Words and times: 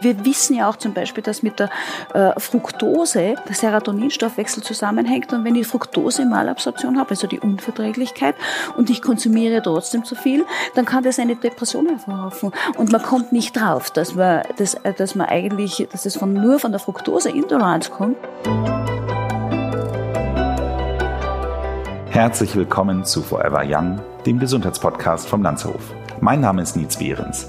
Wir 0.00 0.24
wissen 0.24 0.56
ja 0.56 0.68
auch 0.68 0.76
zum 0.76 0.94
Beispiel, 0.94 1.22
dass 1.22 1.42
mit 1.42 1.58
der 1.58 1.68
äh, 2.14 2.38
Fructose 2.40 3.34
der 3.46 3.54
Serotoninstoffwechsel 3.54 4.62
zusammenhängt. 4.62 5.32
Und 5.32 5.44
wenn 5.44 5.54
ich 5.54 5.66
Fructose-Malabsorption 5.66 6.98
habe, 6.98 7.10
also 7.10 7.26
die 7.26 7.38
Unverträglichkeit, 7.38 8.34
und 8.76 8.88
ich 8.88 9.02
konsumiere 9.02 9.62
trotzdem 9.62 10.04
zu 10.04 10.14
viel, 10.14 10.46
dann 10.74 10.86
kann 10.86 11.04
das 11.04 11.18
eine 11.18 11.36
Depression 11.36 11.86
hervorrufen. 11.86 12.52
Und 12.78 12.92
man 12.92 13.02
kommt 13.02 13.32
nicht 13.32 13.60
drauf, 13.60 13.90
dass 13.90 14.14
man, 14.14 14.42
dass, 14.56 14.74
äh, 14.74 14.94
dass 14.94 15.14
man 15.14 15.28
eigentlich, 15.28 15.86
dass 15.92 16.06
es 16.06 16.16
von, 16.16 16.32
nur 16.32 16.58
von 16.58 16.72
der 16.72 16.80
Fructose-Intoleranz 16.80 17.90
kommt. 17.90 18.16
Herzlich 22.08 22.56
willkommen 22.56 23.04
zu 23.04 23.22
Forever 23.22 23.64
Young, 23.66 24.00
dem 24.24 24.38
Gesundheitspodcast 24.38 25.28
vom 25.28 25.42
Lanzerhof. 25.42 25.94
Mein 26.20 26.40
Name 26.40 26.62
ist 26.62 26.76
Nietz 26.76 26.96
Behrens. 26.96 27.48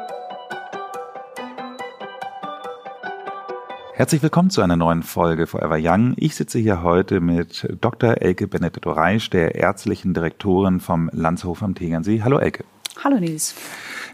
Herzlich 4.01 4.23
willkommen 4.23 4.49
zu 4.49 4.63
einer 4.63 4.77
neuen 4.77 5.03
Folge 5.03 5.45
Forever 5.45 5.77
Young. 5.79 6.15
Ich 6.17 6.33
sitze 6.33 6.57
hier 6.57 6.81
heute 6.81 7.21
mit 7.21 7.67
Dr. 7.81 8.19
Elke 8.19 8.47
Benedetto 8.47 8.91
Reisch, 8.91 9.29
der 9.29 9.53
ärztlichen 9.53 10.15
Direktorin 10.15 10.79
vom 10.79 11.11
Landshof 11.13 11.61
am 11.61 11.75
Tegernsee. 11.75 12.23
Hallo 12.23 12.39
Elke. 12.39 12.63
Hallo 13.03 13.19
Nils. 13.19 13.53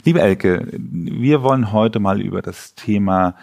Liebe 0.03 0.19
Elke, 0.19 0.67
wir 0.73 1.41
wollen 1.41 1.71
heute 1.71 2.01
mal 2.01 2.19
über 2.19 2.41
das 2.41 2.75
Thema 2.75 3.35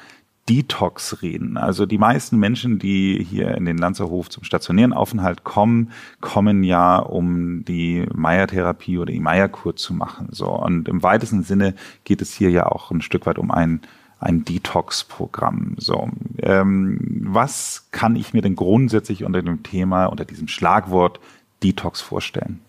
Detox 0.47 1.23
reden. 1.23 1.57
Also 1.57 1.87
die 1.87 1.97
meisten 1.97 2.39
Menschen, 2.39 2.79
die 2.79 3.27
hier 3.27 3.55
in 3.55 3.65
den 3.65 3.79
Lanzerhof 3.79 4.29
zum 4.29 4.45
stationären 4.45 4.93
Aufenthalt 4.93 5.45
kommen, 5.45 5.93
kommen 6.21 6.63
ja, 6.63 6.99
um 6.99 7.65
die 7.65 8.05
Meiertherapie 8.13 8.99
oder 8.99 9.13
die 9.13 9.21
Meierkur 9.21 9.77
zu 9.77 9.95
machen. 9.95 10.29
So 10.31 10.51
und 10.51 10.89
im 10.89 11.03
weitesten 11.03 11.43
Sinne 11.43 11.75
geht 12.05 12.21
es 12.21 12.35
hier 12.35 12.51
ja 12.51 12.67
auch 12.67 12.91
ein 12.91 13.01
Stück 13.01 13.25
weit 13.25 13.39
um 13.39 13.51
ein 13.51 13.81
ein 14.21 14.45
Detox-Programm. 14.45 15.77
So, 15.79 16.09
ähm, 16.43 16.99
was 17.27 17.89
kann 17.91 18.17
ich 18.17 18.33
mir 18.33 18.43
denn 18.43 18.57
grundsätzlich 18.57 19.25
unter 19.25 19.43
dem 19.43 19.63
Thema, 19.63 20.07
unter 20.07 20.25
diesem 20.25 20.49
Schlagwort 20.49 21.21
Detox 21.63 22.01
vorstellen? 22.01 22.61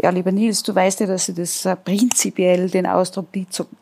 Ja, 0.00 0.08
lieber 0.08 0.32
Nils, 0.32 0.62
du 0.62 0.74
weißt 0.74 1.00
ja, 1.00 1.06
dass 1.06 1.28
ich 1.28 1.34
das 1.34 1.66
äh, 1.66 1.76
prinzipiell 1.76 2.70
den 2.70 2.86
Ausdruck 2.86 3.26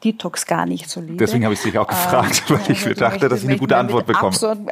Detox 0.03 0.45
gar 0.45 0.67
nicht 0.67 0.91
so 0.91 1.01
liebe. 1.01 1.17
Deswegen 1.17 1.45
habe 1.45 1.55
ich 1.55 1.63
dich 1.63 1.79
auch 1.79 1.87
gefragt, 1.87 2.43
ähm, 2.49 2.59
weil 2.67 2.73
ich 2.73 2.85
äh, 2.85 2.95
dachte, 2.95 3.29
dass 3.29 3.43
ich 3.43 3.49
eine 3.49 3.59
gute 3.59 3.77
Antwort 3.77 4.07
bekomme. 4.07 4.37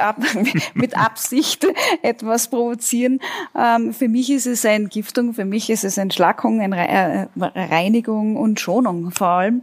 mit 0.74 0.98
Absicht 0.98 1.66
etwas 2.02 2.48
provozieren. 2.48 3.20
Ähm, 3.56 3.94
für 3.94 4.08
mich 4.08 4.30
ist 4.30 4.46
es 4.46 4.64
eine 4.64 4.84
Entgiftung, 4.84 5.32
für 5.32 5.44
mich 5.44 5.70
ist 5.70 5.84
es 5.84 5.96
Entschlackung, 5.96 6.60
eine 6.60 6.76
äh, 6.76 7.26
Reinigung 7.36 8.36
und 8.36 8.58
Schonung 8.58 9.12
vor 9.12 9.28
allem. 9.28 9.62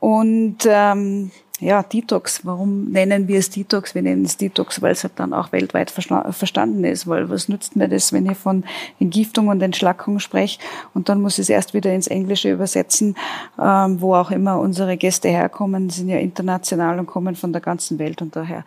Und 0.00 0.58
ähm, 0.66 1.30
ja, 1.60 1.82
Detox, 1.82 2.46
warum 2.46 2.90
nennen 2.90 3.28
wir 3.28 3.38
es 3.38 3.50
Detox? 3.50 3.94
Wir 3.94 4.00
nennen 4.00 4.24
es 4.24 4.38
Detox, 4.38 4.80
weil 4.80 4.92
es 4.92 5.04
halt 5.04 5.12
dann 5.16 5.34
auch 5.34 5.52
weltweit 5.52 5.90
verstanden 5.90 6.84
ist. 6.84 7.06
Weil 7.06 7.28
was 7.28 7.50
nützt 7.50 7.76
mir 7.76 7.86
das, 7.86 8.14
wenn 8.14 8.30
ich 8.30 8.38
von 8.38 8.64
Entgiftung 8.98 9.48
und 9.48 9.60
Entschlackung 9.60 10.20
spreche 10.20 10.58
und 10.94 11.10
dann 11.10 11.20
muss 11.20 11.34
ich 11.34 11.42
es 11.42 11.48
erst 11.50 11.74
wieder 11.74 11.92
ins 11.92 12.06
Englische 12.06 12.50
übersetzen, 12.50 13.14
ähm, 13.60 14.00
wo 14.00 14.14
auch 14.14 14.30
immer 14.30 14.58
unsere 14.58 14.96
Gäste 14.96 15.28
herkommen, 15.28 15.90
sind 15.90 16.08
ja 16.08 16.16
international 16.16 16.98
und 16.98 17.06
kommen 17.06 17.36
von 17.36 17.52
der 17.52 17.60
ganzen 17.60 17.98
Welt 17.98 18.22
und 18.22 18.34
daher 18.34 18.64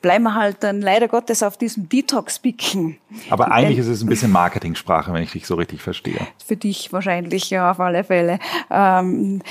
bleiben 0.00 0.24
wir 0.24 0.34
halt 0.34 0.56
dann 0.64 0.80
leider 0.80 1.06
Gottes 1.06 1.44
auf 1.44 1.56
diesem 1.56 1.88
Detox-Picken. 1.88 2.96
Aber 3.30 3.52
eigentlich 3.52 3.78
ist 3.78 3.86
es 3.86 4.02
ein 4.02 4.08
bisschen 4.08 4.32
Marketingsprache, 4.32 5.12
wenn 5.12 5.22
ich 5.22 5.30
dich 5.30 5.46
so 5.46 5.54
richtig 5.54 5.80
verstehe. 5.80 6.26
Für 6.44 6.56
dich 6.56 6.92
wahrscheinlich, 6.92 7.50
ja, 7.50 7.70
auf 7.70 7.78
alle 7.78 8.02
Fälle. 8.02 8.40
Ähm, 8.68 9.42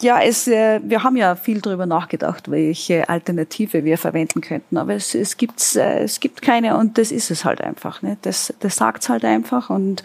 ja, 0.00 0.20
es, 0.22 0.46
äh, 0.46 0.80
wir 0.82 1.02
haben 1.02 1.16
ja 1.16 1.34
viel 1.34 1.60
darüber 1.60 1.84
nachgedacht, 1.84 2.50
welche 2.50 3.08
Alternative 3.08 3.84
wir 3.84 3.98
verwenden 3.98 4.40
könnten, 4.40 4.76
aber 4.76 4.94
es, 4.94 5.14
es, 5.14 5.36
gibt, 5.36 5.76
äh, 5.76 6.04
es 6.04 6.20
gibt 6.20 6.40
keine 6.40 6.76
und 6.76 6.96
das 6.96 7.10
ist 7.10 7.30
es 7.30 7.44
halt 7.44 7.60
einfach. 7.60 8.00
Ne? 8.00 8.16
Das, 8.22 8.54
das 8.60 8.76
sagt 8.76 9.02
es 9.02 9.08
halt 9.08 9.24
einfach 9.24 9.68
und 9.68 10.02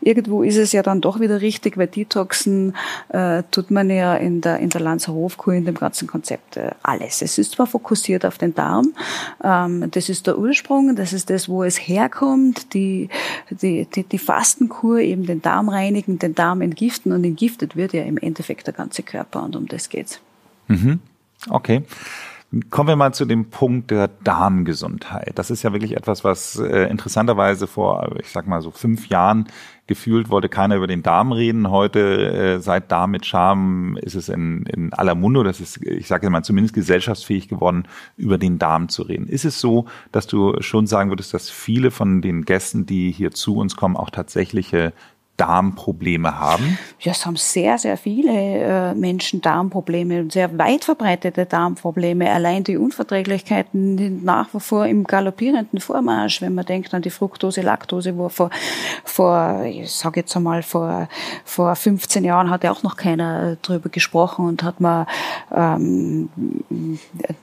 irgendwo 0.00 0.42
ist 0.42 0.56
es 0.56 0.72
ja 0.72 0.82
dann 0.82 1.00
doch 1.00 1.20
wieder 1.20 1.42
richtig, 1.42 1.76
weil 1.76 1.88
Detoxen 1.88 2.74
äh, 3.10 3.42
tut 3.50 3.70
man 3.70 3.90
ja 3.90 4.16
in 4.16 4.40
der, 4.40 4.58
in 4.58 4.70
der 4.70 4.80
Lanzer 4.80 5.12
Hofkur, 5.12 5.54
in 5.54 5.66
dem 5.66 5.76
ganzen 5.76 6.08
Konzept 6.08 6.56
äh, 6.56 6.70
alles. 6.82 7.20
Es 7.20 7.36
ist 7.38 7.52
zwar 7.52 7.66
fokussiert 7.66 8.24
auf 8.24 8.38
den 8.38 8.54
Darm, 8.54 8.94
ähm, 9.44 9.90
das 9.90 10.08
ist 10.08 10.26
der 10.26 10.38
Ursprung, 10.38 10.96
das 10.96 11.12
ist 11.12 11.28
das, 11.28 11.48
wo 11.48 11.62
es 11.62 11.76
herkommt, 11.76 12.72
die, 12.72 13.10
die, 13.50 13.86
die, 13.94 14.04
die 14.04 14.18
Fastenkur 14.18 14.98
eben 14.98 15.26
den 15.26 15.42
Darm 15.42 15.68
reinigen, 15.68 16.18
den 16.18 16.34
Darm 16.34 16.62
entgiften 16.62 17.12
und 17.12 17.22
entgiftet 17.24 17.76
wird 17.76 17.92
ja 17.92 18.02
im 18.02 18.16
Endeffekt 18.16 18.66
der 18.66 18.74
ganze 18.74 18.85
ganze 18.86 19.02
Körper 19.02 19.42
und 19.42 19.56
um 19.56 19.66
das 19.66 19.88
geht's. 19.88 20.20
Mhm. 20.68 21.00
Okay. 21.50 21.82
Kommen 22.70 22.88
wir 22.88 22.96
mal 22.96 23.12
zu 23.12 23.24
dem 23.24 23.50
Punkt 23.50 23.90
der 23.90 24.06
Darmgesundheit. 24.06 25.32
Das 25.34 25.50
ist 25.50 25.64
ja 25.64 25.72
wirklich 25.72 25.96
etwas, 25.96 26.22
was 26.22 26.56
äh, 26.56 26.88
interessanterweise 26.88 27.66
vor, 27.66 28.14
ich 28.20 28.30
sag 28.30 28.46
mal 28.46 28.62
so 28.62 28.70
fünf 28.70 29.08
Jahren 29.08 29.48
gefühlt 29.88 30.30
wollte 30.30 30.48
keiner 30.48 30.76
über 30.76 30.86
den 30.86 31.02
Darm 31.02 31.32
reden. 31.32 31.70
Heute, 31.70 32.00
äh, 32.00 32.60
seit 32.60 32.92
Darm 32.92 33.10
mit 33.10 33.26
Charme, 33.26 33.96
ist 33.96 34.14
es 34.14 34.28
in, 34.28 34.64
in 34.66 34.92
aller 34.92 35.16
Munde, 35.16 35.42
das 35.42 35.60
ist, 35.60 35.82
ich 35.82 36.06
sage 36.06 36.30
mal, 36.30 36.44
zumindest 36.44 36.74
gesellschaftsfähig 36.74 37.48
geworden, 37.48 37.88
über 38.16 38.38
den 38.38 38.58
Darm 38.58 38.88
zu 38.88 39.02
reden. 39.02 39.26
Ist 39.26 39.44
es 39.44 39.60
so, 39.60 39.86
dass 40.12 40.28
du 40.28 40.54
schon 40.62 40.86
sagen 40.86 41.10
würdest, 41.10 41.34
dass 41.34 41.50
viele 41.50 41.90
von 41.90 42.22
den 42.22 42.44
Gästen, 42.44 42.86
die 42.86 43.10
hier 43.10 43.32
zu 43.32 43.56
uns 43.56 43.74
kommen, 43.74 43.96
auch 43.96 44.10
tatsächliche 44.10 44.92
Darmprobleme 45.36 46.38
haben? 46.38 46.78
Ja, 47.00 47.12
es 47.12 47.26
haben 47.26 47.36
sehr, 47.36 47.78
sehr 47.78 47.96
viele 47.96 48.32
äh, 48.32 48.94
Menschen 48.94 49.40
Darmprobleme 49.42 50.20
und 50.20 50.32
sehr 50.32 50.56
weit 50.58 50.84
verbreitete 50.84 51.44
Darmprobleme. 51.44 52.30
Allein 52.30 52.64
die 52.64 52.76
Unverträglichkeiten 52.76 53.98
sind 53.98 54.24
nach 54.24 54.52
wie 54.54 54.60
vor 54.60 54.86
im 54.86 55.04
galoppierenden 55.04 55.80
Vormarsch, 55.80 56.40
wenn 56.40 56.54
man 56.54 56.64
denkt 56.64 56.94
an 56.94 57.02
die 57.02 57.10
Fructose, 57.10 57.60
Laktose, 57.60 58.16
wo 58.16 58.28
vor, 58.28 58.50
vor 59.04 59.64
ich 59.64 59.90
sage 59.92 60.20
jetzt 60.20 60.34
einmal, 60.36 60.62
vor, 60.62 61.08
vor 61.44 61.76
15 61.76 62.24
Jahren 62.24 62.50
hat 62.50 62.64
ja 62.64 62.72
auch 62.72 62.82
noch 62.82 62.96
keiner 62.96 63.56
drüber 63.56 63.90
gesprochen 63.90 64.46
und 64.46 64.62
hat 64.62 64.80
man 64.80 65.06
ähm, 65.54 66.30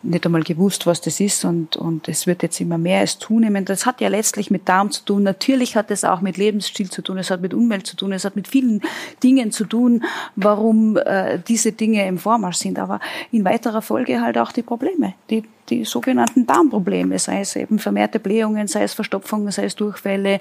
nicht 0.02 0.26
einmal 0.26 0.44
gewusst, 0.44 0.88
was 0.88 1.02
das 1.02 1.20
ist 1.20 1.46
und, 1.46 1.78
und 1.78 2.08
es 2.08 2.26
wird 2.26 2.42
jetzt 2.44 2.60
immer 2.60 2.78
mehr 2.78 3.02
als 3.02 3.20
zunehmen. 3.20 3.66
Das 3.66 3.86
hat 3.86 4.02
ja 4.02 4.08
letztlich 4.08 4.50
mit 4.50 4.68
Darm 4.68 4.92
zu 4.92 5.06
tun. 5.06 5.24
Natürlich 5.24 5.76
hat 5.76 5.92
es 5.92 6.04
auch 6.04 6.22
mit 6.22 6.38
Lebensstil 6.38 6.90
zu 6.90 7.02
tun, 7.02 7.18
es 7.20 7.30
hat 7.30 7.42
mit 7.42 7.54
Umwelt 7.54 7.83
zu 7.84 7.96
tun, 7.96 8.12
es 8.12 8.26
hat 8.26 8.36
mit 8.36 8.48
vielen 8.48 8.82
Dingen 9.24 9.52
zu 9.52 9.66
tun, 9.66 10.04
warum 10.36 10.98
äh, 10.98 11.40
diese 11.40 11.72
Dinge 11.72 12.06
im 12.08 12.18
Vormarsch 12.18 12.58
sind. 12.58 12.80
Aber 12.80 13.00
in 13.32 13.46
weiterer 13.46 13.82
Folge 13.82 14.22
halt 14.22 14.38
auch 14.38 14.52
die 14.52 14.64
Probleme, 14.64 15.14
die, 15.30 15.44
die 15.70 15.86
sogenannten 15.86 16.46
Darmprobleme, 16.46 17.20
sei 17.20 17.42
es 17.42 17.56
eben 17.56 17.80
vermehrte 17.80 18.20
Blähungen, 18.20 18.68
sei 18.68 18.84
es 18.84 18.94
Verstopfungen, 18.94 19.52
sei 19.52 19.66
es 19.66 19.76
Durchfälle. 19.76 20.40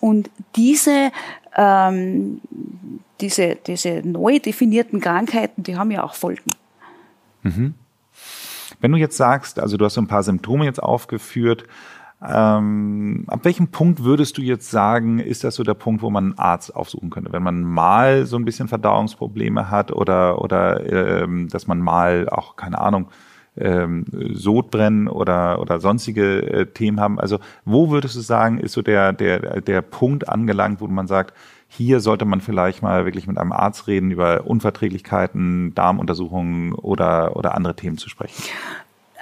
Und 0.00 0.30
diese 0.56 1.10
ähm, 1.56 2.40
diese, 3.22 3.56
diese 3.66 4.02
neu 4.04 4.38
definierten 4.38 5.00
Krankheiten, 5.00 5.62
die 5.62 5.76
haben 5.76 5.90
ja 5.90 6.02
auch 6.02 6.14
Folgen. 6.14 6.50
Mhm. 7.42 7.74
Wenn 8.80 8.90
du 8.90 8.98
jetzt 8.98 9.16
sagst, 9.16 9.60
also 9.60 9.76
du 9.76 9.84
hast 9.84 9.94
so 9.94 10.00
ein 10.00 10.08
paar 10.08 10.24
Symptome 10.24 10.64
jetzt 10.64 10.82
aufgeführt, 10.82 11.64
ähm, 12.28 13.24
ab 13.26 13.40
welchem 13.42 13.68
Punkt 13.68 14.04
würdest 14.04 14.38
du 14.38 14.42
jetzt 14.42 14.70
sagen, 14.70 15.18
ist 15.18 15.44
das 15.44 15.56
so 15.56 15.62
der 15.62 15.74
Punkt, 15.74 16.02
wo 16.02 16.10
man 16.10 16.24
einen 16.24 16.38
Arzt 16.38 16.74
aufsuchen 16.74 17.10
könnte? 17.10 17.32
Wenn 17.32 17.42
man 17.42 17.62
mal 17.62 18.26
so 18.26 18.36
ein 18.36 18.44
bisschen 18.44 18.68
Verdauungsprobleme 18.68 19.70
hat 19.70 19.92
oder, 19.92 20.40
oder 20.40 21.22
ähm, 21.22 21.48
dass 21.48 21.66
man 21.66 21.80
mal 21.80 22.28
auch, 22.28 22.56
keine 22.56 22.78
Ahnung, 22.80 23.08
ähm, 23.56 24.06
Sodbrennen 24.32 25.08
oder, 25.08 25.60
oder 25.60 25.80
sonstige 25.80 26.42
äh, 26.42 26.66
Themen 26.66 27.00
haben. 27.00 27.18
Also 27.18 27.38
wo 27.64 27.90
würdest 27.90 28.16
du 28.16 28.20
sagen, 28.20 28.58
ist 28.58 28.72
so 28.72 28.82
der, 28.82 29.12
der, 29.12 29.60
der 29.60 29.82
Punkt 29.82 30.28
angelangt, 30.28 30.80
wo 30.80 30.86
man 30.86 31.06
sagt, 31.06 31.34
hier 31.68 32.00
sollte 32.00 32.24
man 32.24 32.40
vielleicht 32.40 32.82
mal 32.82 33.04
wirklich 33.04 33.26
mit 33.26 33.38
einem 33.38 33.52
Arzt 33.52 33.88
reden 33.88 34.10
über 34.10 34.46
Unverträglichkeiten, 34.46 35.74
Darmuntersuchungen 35.74 36.72
oder, 36.74 37.36
oder 37.36 37.54
andere 37.54 37.74
Themen 37.74 37.98
zu 37.98 38.08
sprechen? 38.08 38.42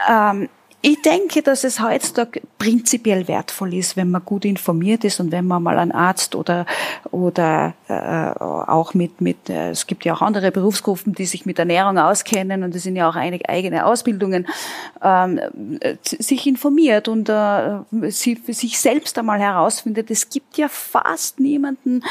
Ähm 0.08 0.48
ich 0.82 1.02
denke, 1.02 1.42
dass 1.42 1.64
es 1.64 1.80
heutzutage 1.80 2.40
prinzipiell 2.58 3.28
wertvoll 3.28 3.74
ist, 3.74 3.96
wenn 3.96 4.10
man 4.10 4.24
gut 4.24 4.44
informiert 4.44 5.04
ist 5.04 5.20
und 5.20 5.30
wenn 5.30 5.46
man 5.46 5.62
mal 5.62 5.78
einen 5.78 5.92
Arzt 5.92 6.34
oder, 6.34 6.64
oder 7.10 7.74
auch 7.90 8.94
mit, 8.94 9.20
mit 9.20 9.50
äh, 9.50 9.70
es 9.70 9.86
gibt 9.86 10.04
ja 10.04 10.14
auch 10.14 10.22
andere 10.22 10.50
Berufsgruppen, 10.50 11.14
die 11.14 11.26
sich 11.26 11.46
mit 11.46 11.58
Ernährung 11.58 11.98
auskennen 11.98 12.62
und 12.62 12.74
es 12.74 12.82
sind 12.82 12.96
ja 12.96 13.08
auch 13.08 13.16
einige 13.16 13.48
eigene 13.48 13.86
Ausbildungen, 13.86 14.46
ähm, 15.02 15.40
sich 16.02 16.46
informiert 16.46 17.08
und 17.08 17.28
äh, 17.28 17.78
sie 18.10 18.36
für 18.36 18.52
sich 18.52 18.78
selbst 18.78 19.18
einmal 19.18 19.40
herausfindet, 19.40 20.10
es 20.10 20.28
gibt 20.28 20.58
ja 20.58 20.68
fast 20.68 21.40
niemanden, 21.40 22.02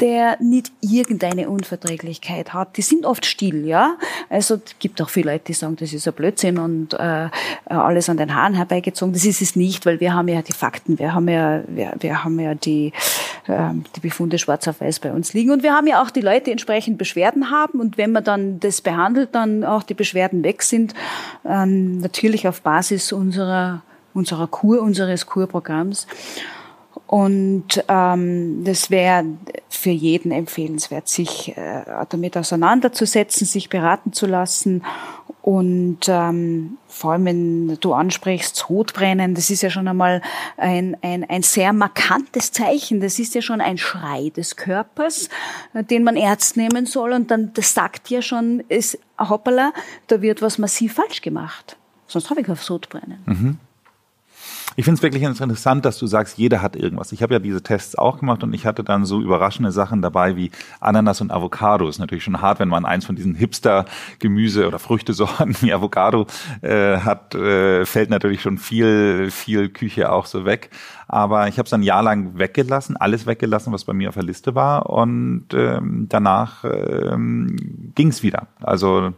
der 0.00 0.40
nicht 0.40 0.72
irgendeine 0.80 1.48
Unverträglichkeit 1.48 2.52
hat. 2.54 2.76
Die 2.76 2.82
sind 2.82 3.04
oft 3.04 3.26
still, 3.26 3.66
ja. 3.66 3.96
Also 4.28 4.54
es 4.54 4.78
gibt 4.78 5.02
auch 5.02 5.08
viele 5.08 5.32
Leute, 5.32 5.46
die 5.48 5.52
sagen, 5.52 5.76
das 5.76 5.92
ist 5.92 6.06
ein 6.06 6.14
Blödsinn 6.14 6.58
und 6.58 6.94
äh, 6.94 7.28
alles 7.66 8.08
an 8.08 8.16
den 8.16 8.34
Haaren 8.34 8.54
herbeigezogen. 8.54 9.12
Das 9.12 9.24
ist 9.24 9.42
es 9.42 9.56
nicht, 9.56 9.86
weil 9.86 10.00
wir 10.00 10.14
haben 10.14 10.28
ja 10.28 10.42
die 10.42 10.52
Fakten, 10.52 10.98
wir 10.98 11.14
haben 11.14 11.28
ja, 11.28 11.62
wir, 11.66 11.94
wir 11.98 12.24
haben 12.24 12.38
ja 12.38 12.54
die, 12.54 12.92
äh, 13.46 13.70
die 13.96 14.00
Befunde 14.00 14.38
schwarz 14.38 14.68
auf 14.68 14.80
weiß 14.80 15.00
bei 15.00 15.12
uns 15.12 15.27
liegen 15.32 15.50
und 15.50 15.62
wir 15.62 15.74
haben 15.74 15.86
ja 15.86 16.02
auch 16.02 16.10
die 16.10 16.20
Leute, 16.20 16.44
die 16.44 16.52
entsprechend 16.52 16.98
Beschwerden 16.98 17.50
haben 17.50 17.80
und 17.80 17.98
wenn 17.98 18.12
man 18.12 18.24
dann 18.24 18.60
das 18.60 18.80
behandelt, 18.80 19.34
dann 19.34 19.64
auch 19.64 19.82
die 19.82 19.94
Beschwerden 19.94 20.42
weg 20.42 20.62
sind, 20.62 20.94
ähm, 21.44 21.98
natürlich 21.98 22.48
auf 22.48 22.62
Basis 22.62 23.12
unserer 23.12 23.82
unserer 24.18 24.46
Kur, 24.48 24.82
unseres 24.82 25.26
Kurprogramms. 25.26 26.06
Und 27.06 27.84
ähm, 27.88 28.64
das 28.64 28.90
wäre 28.90 29.24
für 29.70 29.90
jeden 29.90 30.30
empfehlenswert, 30.30 31.08
sich 31.08 31.56
äh, 31.56 31.84
damit 32.10 32.36
auseinanderzusetzen, 32.36 33.46
sich 33.46 33.70
beraten 33.70 34.12
zu 34.12 34.26
lassen. 34.26 34.84
Und 35.48 36.00
ähm, 36.08 36.76
vor 36.88 37.12
allem, 37.12 37.24
wenn 37.24 37.78
du 37.80 37.94
ansprichst, 37.94 38.54
Sodbrennen, 38.54 39.34
das 39.34 39.48
ist 39.48 39.62
ja 39.62 39.70
schon 39.70 39.88
einmal 39.88 40.20
ein, 40.58 40.94
ein, 41.00 41.24
ein 41.24 41.42
sehr 41.42 41.72
markantes 41.72 42.52
Zeichen. 42.52 43.00
Das 43.00 43.18
ist 43.18 43.34
ja 43.34 43.40
schon 43.40 43.62
ein 43.62 43.78
Schrei 43.78 44.28
des 44.36 44.56
Körpers, 44.56 45.30
äh, 45.72 45.82
den 45.82 46.04
man 46.04 46.18
ernst 46.18 46.58
nehmen 46.58 46.84
soll. 46.84 47.14
Und 47.14 47.30
dann, 47.30 47.54
das 47.54 47.72
sagt 47.72 48.10
ja 48.10 48.20
schon, 48.20 48.60
ist, 48.68 48.98
hoppala, 49.18 49.72
da 50.08 50.20
wird 50.20 50.42
was 50.42 50.58
massiv 50.58 50.92
falsch 50.92 51.22
gemacht. 51.22 51.78
Sonst 52.08 52.28
habe 52.28 52.42
ich 52.42 52.50
auf 52.50 52.62
Sodbrennen. 52.62 53.22
Mhm. 53.24 53.58
Ich 54.78 54.84
finde 54.84 54.98
es 54.98 55.02
wirklich 55.02 55.24
interessant, 55.24 55.84
dass 55.84 55.98
du 55.98 56.06
sagst, 56.06 56.38
jeder 56.38 56.62
hat 56.62 56.76
irgendwas. 56.76 57.10
Ich 57.10 57.20
habe 57.20 57.34
ja 57.34 57.40
diese 57.40 57.64
Tests 57.64 57.98
auch 57.98 58.20
gemacht 58.20 58.44
und 58.44 58.54
ich 58.54 58.64
hatte 58.64 58.84
dann 58.84 59.06
so 59.06 59.20
überraschende 59.20 59.72
Sachen 59.72 60.02
dabei 60.02 60.36
wie 60.36 60.52
Ananas 60.78 61.20
und 61.20 61.32
Avocado. 61.32 61.88
Ist 61.88 61.98
natürlich 61.98 62.22
schon 62.22 62.40
hart, 62.40 62.60
wenn 62.60 62.68
man 62.68 62.84
eins 62.84 63.04
von 63.04 63.16
diesen 63.16 63.34
Hipster-Gemüse 63.34 64.68
oder 64.68 64.78
Früchtesorten 64.78 65.56
wie 65.62 65.72
Avocado 65.72 66.28
äh, 66.62 66.98
hat, 66.98 67.34
äh, 67.34 67.84
fällt 67.86 68.08
natürlich 68.08 68.40
schon 68.40 68.56
viel, 68.56 69.32
viel 69.32 69.68
Küche 69.68 70.12
auch 70.12 70.26
so 70.26 70.44
weg. 70.44 70.70
Aber 71.08 71.48
ich 71.48 71.58
habe 71.58 71.66
es 71.66 71.72
ein 71.72 71.82
Jahr 71.82 72.04
lang 72.04 72.38
weggelassen, 72.38 72.96
alles 72.96 73.26
weggelassen, 73.26 73.72
was 73.72 73.84
bei 73.84 73.94
mir 73.94 74.10
auf 74.10 74.14
der 74.14 74.22
Liste 74.22 74.54
war. 74.54 74.88
Und 74.90 75.46
ähm, 75.54 76.06
danach 76.08 76.62
ähm, 76.62 77.92
ging 77.96 78.10
es 78.10 78.22
wieder. 78.22 78.46
Also 78.60 79.12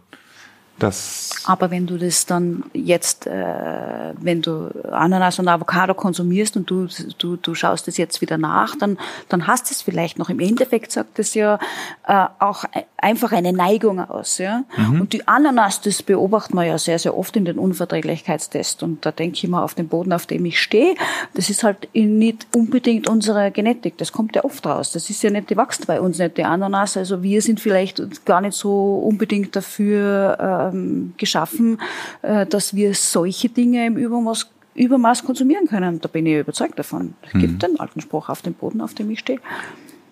das 0.83 1.31
Aber 1.45 1.71
wenn 1.71 1.87
du 1.87 1.97
das 1.97 2.27
dann 2.27 2.65
jetzt, 2.73 3.27
äh, 3.27 4.13
wenn 4.19 4.43
du 4.43 4.71
Ananas 4.91 5.39
und 5.39 5.49
Avocado 5.49 5.95
konsumierst 5.95 6.57
und 6.57 6.71
du, 6.71 6.89
du, 7.19 7.37
du 7.37 7.55
schaust 7.55 7.89
es 7.89 7.97
jetzt 7.97 8.21
wieder 8.21 8.39
nach, 8.39 8.77
dann, 8.77 8.99
dann 9.29 9.47
hast 9.47 9.71
du 9.71 9.75
es 9.75 9.83
vielleicht 9.83 10.19
noch. 10.19 10.29
Im 10.29 10.41
Endeffekt 10.41 10.93
sagt 10.93 11.19
das 11.19 11.35
ja 11.35 11.59
äh, 12.07 12.27
auch 12.39 12.65
einfach 13.03 13.33
eine 13.33 13.53
Neigung 13.53 13.99
aus. 13.99 14.39
Ja? 14.39 14.65
Mhm. 14.77 15.01
Und 15.03 15.13
die 15.13 15.27
Ananas, 15.27 15.81
das 15.81 16.03
beobachtet 16.03 16.55
man 16.55 16.67
ja 16.67 16.79
sehr, 16.79 16.99
sehr 16.99 17.17
oft 17.17 17.37
in 17.37 17.45
den 17.45 17.59
Unverträglichkeitstests. 17.59 18.83
Und 18.83 19.05
da 19.05 19.11
denke 19.11 19.37
ich 19.37 19.49
mal 19.49 19.63
auf 19.63 19.75
den 19.75 19.89
Boden, 19.89 20.13
auf 20.13 20.27
dem 20.27 20.45
ich 20.45 20.61
stehe, 20.61 20.95
das 21.35 21.51
ist 21.51 21.65
halt 21.65 21.89
nicht 21.95 22.47
unbedingt 22.55 23.09
unsere 23.09 23.51
Genetik. 23.51 23.99
Das 23.99 24.13
kommt 24.13 24.37
ja 24.37 24.45
oft 24.45 24.65
raus. 24.67 24.93
Das 24.93 25.11
ist 25.11 25.23
ja 25.23 25.31
nicht, 25.31 25.51
die 25.51 25.57
wächst 25.57 25.87
bei 25.87 26.01
uns 26.01 26.19
nicht, 26.19 26.37
die 26.37 26.45
Ananas. 26.45 26.97
Also 26.97 27.23
wir 27.23 27.43
sind 27.43 27.61
vielleicht 27.61 28.25
gar 28.25 28.41
nicht 28.41 28.55
so 28.55 28.97
unbedingt 28.97 29.57
dafür, 29.57 30.37
äh, 30.39 30.51
ähm, 30.51 31.15
geschaffen, 31.17 31.79
äh, 32.23 32.47
dass 32.47 32.75
wir 32.75 32.95
solche 32.95 33.49
Dinge 33.49 33.87
im 33.87 33.97
Übermaß, 33.97 34.51
Übermaß 34.75 35.25
konsumieren 35.25 35.67
können. 35.67 36.01
Da 36.01 36.09
bin 36.09 36.27
ich 36.27 36.39
überzeugt 36.39 36.79
davon. 36.79 37.15
Es 37.23 37.35
mhm. 37.35 37.41
gibt 37.41 37.63
den 37.63 37.79
alten 37.81 38.01
Spruch 38.01 38.29
auf 38.29 38.43
dem 38.43 38.55
Boden, 38.55 38.81
auf 38.81 38.95
dem 38.95 39.11
ich 39.11 39.21
stehe. 39.21 39.41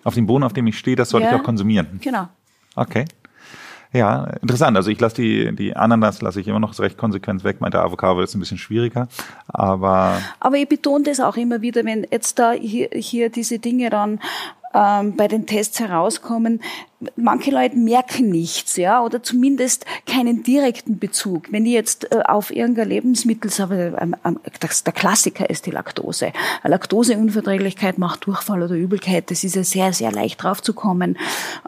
Auf 0.03 0.15
dem 0.15 0.27
Boden, 0.27 0.43
auf 0.43 0.53
dem 0.53 0.67
ich 0.67 0.77
stehe, 0.77 0.95
das 0.95 1.09
soll 1.09 1.21
ja, 1.21 1.29
ich 1.29 1.35
auch 1.35 1.43
konsumieren. 1.43 1.99
Genau. 2.01 2.29
Okay. 2.79 3.05
Ja, 3.91 4.25
interessant. 4.41 4.77
Also 4.77 4.91
ich 4.91 4.99
lasse 4.99 5.15
die, 5.15 5.55
die 5.55 5.75
Ananas 5.75 6.21
lasse 6.21 6.39
ich 6.39 6.47
immer 6.47 6.59
noch 6.59 6.77
recht 6.79 6.97
konsequent 6.97 7.43
weg. 7.43 7.59
Meinte 7.59 7.81
Avocado 7.81 8.21
ist 8.21 8.35
ein 8.35 8.39
bisschen 8.39 8.59
schwieriger. 8.59 9.07
Aber. 9.47 10.21
Aber 10.39 10.57
ich 10.57 10.69
betone 10.69 11.03
das 11.03 11.19
auch 11.19 11.37
immer 11.37 11.61
wieder, 11.61 11.83
wenn 11.85 12.05
jetzt 12.09 12.37
da 12.37 12.51
hier, 12.51 12.89
hier 12.93 13.29
diese 13.29 13.57
Dinge 13.57 13.89
dann 13.89 14.19
ähm, 14.75 15.15
bei 15.15 15.27
den 15.27 15.47
Tests 15.47 15.79
herauskommen, 15.79 16.61
manche 17.15 17.49
Leute 17.49 17.75
merken 17.77 18.29
nichts, 18.29 18.75
ja, 18.75 19.03
oder 19.03 19.23
zumindest 19.23 19.85
keinen 20.05 20.43
direkten 20.43 20.99
Bezug. 20.99 21.51
Wenn 21.51 21.65
ich 21.65 21.73
jetzt 21.73 22.11
äh, 22.11 22.21
auf 22.23 22.51
irgendein 22.51 22.89
Lebensmittel 22.89 23.49
sage, 23.49 23.97
ähm, 23.99 24.15
ähm, 24.23 24.39
das, 24.59 24.83
der 24.83 24.93
Klassiker 24.93 25.49
ist 25.49 25.65
die 25.65 25.71
Laktose. 25.71 26.31
Eine 26.61 26.71
Laktoseunverträglichkeit 26.73 27.97
macht 27.97 28.27
Durchfall 28.27 28.61
oder 28.61 28.75
Übelkeit. 28.75 29.31
Das 29.31 29.43
ist 29.43 29.55
ja 29.55 29.63
sehr, 29.63 29.93
sehr 29.93 30.11
leicht 30.11 30.43
draufzukommen. 30.43 31.17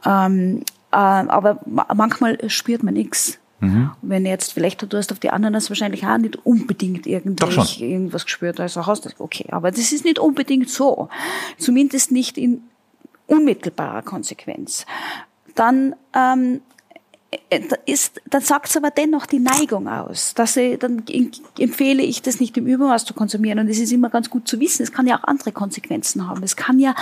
Ähm, 0.05 0.61
äh, 0.61 0.80
aber 0.91 1.59
manchmal 1.65 2.37
spürt 2.49 2.83
man 2.83 2.93
nichts. 2.93 3.39
Mhm. 3.61 3.91
Wenn 4.01 4.25
jetzt, 4.25 4.53
vielleicht 4.53 4.81
du 4.81 4.97
hast 4.97 5.11
auf 5.11 5.19
die 5.19 5.29
Ananas 5.29 5.69
wahrscheinlich 5.69 6.05
auch 6.05 6.17
nicht 6.17 6.45
unbedingt 6.45 7.05
irgendwas 7.05 8.25
gespürt, 8.25 8.59
also 8.59 8.87
hast 8.87 9.05
du, 9.05 9.09
okay, 9.19 9.45
aber 9.51 9.69
das 9.69 9.91
ist 9.91 10.03
nicht 10.03 10.19
unbedingt 10.19 10.69
so. 10.69 11.09
Zumindest 11.57 12.11
nicht 12.11 12.37
in 12.37 12.63
unmittelbarer 13.27 14.01
Konsequenz. 14.01 14.85
Dann 15.55 15.95
ähm, 16.15 16.55
äh, 16.55 16.80
ist, 17.85 18.21
dann 18.29 18.41
sagt 18.41 18.69
es 18.69 18.77
aber 18.77 18.91
dennoch 18.91 19.25
die 19.25 19.39
Neigung 19.39 19.87
aus. 19.87 20.33
Dass 20.33 20.57
ich, 20.57 20.77
dann 20.79 21.03
empfehle 21.57 22.03
ich 22.03 22.21
das 22.21 22.39
nicht 22.39 22.57
im 22.57 22.67
Übermaß 22.67 23.05
zu 23.05 23.13
konsumieren. 23.13 23.59
Und 23.59 23.69
es 23.69 23.79
ist 23.79 23.91
immer 23.91 24.09
ganz 24.09 24.29
gut 24.29 24.47
zu 24.47 24.59
wissen, 24.59 24.83
es 24.83 24.91
kann 24.91 25.07
ja 25.07 25.17
auch 25.17 25.23
andere 25.23 25.53
Konsequenzen 25.53 26.27
haben. 26.27 26.43
Es 26.43 26.57
kann 26.57 26.79
ja 26.79 26.93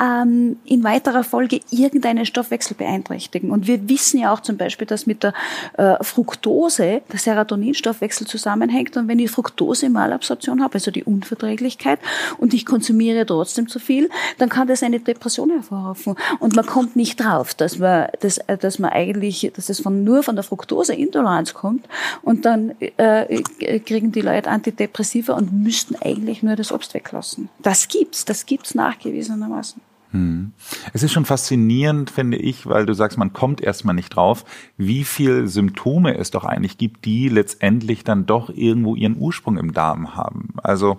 ähm, 0.00 0.58
in 0.64 0.84
weiterer 0.84 1.24
Folge 1.24 1.60
irgendeinen 1.70 2.26
Stoffwechsel 2.26 2.76
beeinträchtigen. 2.76 3.50
Und 3.50 3.66
wir 3.66 3.88
wissen 3.88 4.20
ja 4.20 4.32
auch 4.32 4.40
zum 4.40 4.58
Beispiel, 4.58 4.86
dass 4.86 5.06
mit 5.06 5.22
der 5.22 5.32
äh, 5.78 6.02
Fructose 6.02 7.00
der 7.10 7.18
Serotoninstoffwechsel 7.18 8.26
zusammenhängt. 8.26 8.96
Und 8.98 9.08
wenn 9.08 9.18
ich 9.18 9.30
Fructose-Malabsorption 9.30 10.62
habe, 10.62 10.74
also 10.74 10.90
die 10.90 11.04
Unverträglichkeit, 11.04 11.98
und 12.36 12.52
ich 12.52 12.66
konsumiere 12.66 13.24
trotzdem 13.24 13.68
zu 13.68 13.78
viel, 13.78 14.10
dann 14.36 14.50
kann 14.50 14.68
das 14.68 14.82
eine 14.82 15.00
Depression 15.00 15.50
hervorrufen. 15.50 16.14
Und 16.40 16.56
man 16.56 16.66
kommt 16.66 16.94
nicht 16.94 17.20
drauf, 17.20 17.54
dass 17.54 17.78
man, 17.78 18.08
dass, 18.20 18.36
äh, 18.38 18.58
dass 18.58 18.78
man 18.78 18.90
eigentlich, 18.90 19.50
dass 19.54 19.77
es 19.78 19.82
von, 19.82 20.04
nur 20.04 20.22
von 20.22 20.36
der 20.36 20.44
Fructoseintoleranz 20.44 21.54
kommt 21.54 21.88
und 22.22 22.44
dann 22.44 22.74
äh, 22.80 23.42
kriegen 23.80 24.12
die 24.12 24.20
Leute 24.20 24.50
Antidepressiva 24.50 25.34
und 25.34 25.52
müssten 25.52 25.96
eigentlich 25.96 26.42
nur 26.42 26.56
das 26.56 26.72
Obst 26.72 26.94
weglassen. 26.94 27.48
Das 27.62 27.88
gibt's, 27.88 28.24
das 28.24 28.46
gibt's 28.46 28.74
nachgewiesenermaßen. 28.74 29.80
Hm. 30.10 30.52
Es 30.94 31.02
ist 31.02 31.12
schon 31.12 31.26
faszinierend, 31.26 32.10
finde 32.10 32.38
ich, 32.38 32.66
weil 32.66 32.86
du 32.86 32.94
sagst, 32.94 33.18
man 33.18 33.34
kommt 33.34 33.60
erstmal 33.60 33.94
nicht 33.94 34.08
drauf, 34.08 34.44
wie 34.78 35.04
viel 35.04 35.48
Symptome 35.48 36.16
es 36.16 36.30
doch 36.30 36.44
eigentlich 36.44 36.78
gibt, 36.78 37.04
die 37.04 37.28
letztendlich 37.28 38.04
dann 38.04 38.24
doch 38.24 38.48
irgendwo 38.48 38.94
ihren 38.94 39.18
Ursprung 39.18 39.58
im 39.58 39.74
Darm 39.74 40.16
haben. 40.16 40.54
Also 40.62 40.96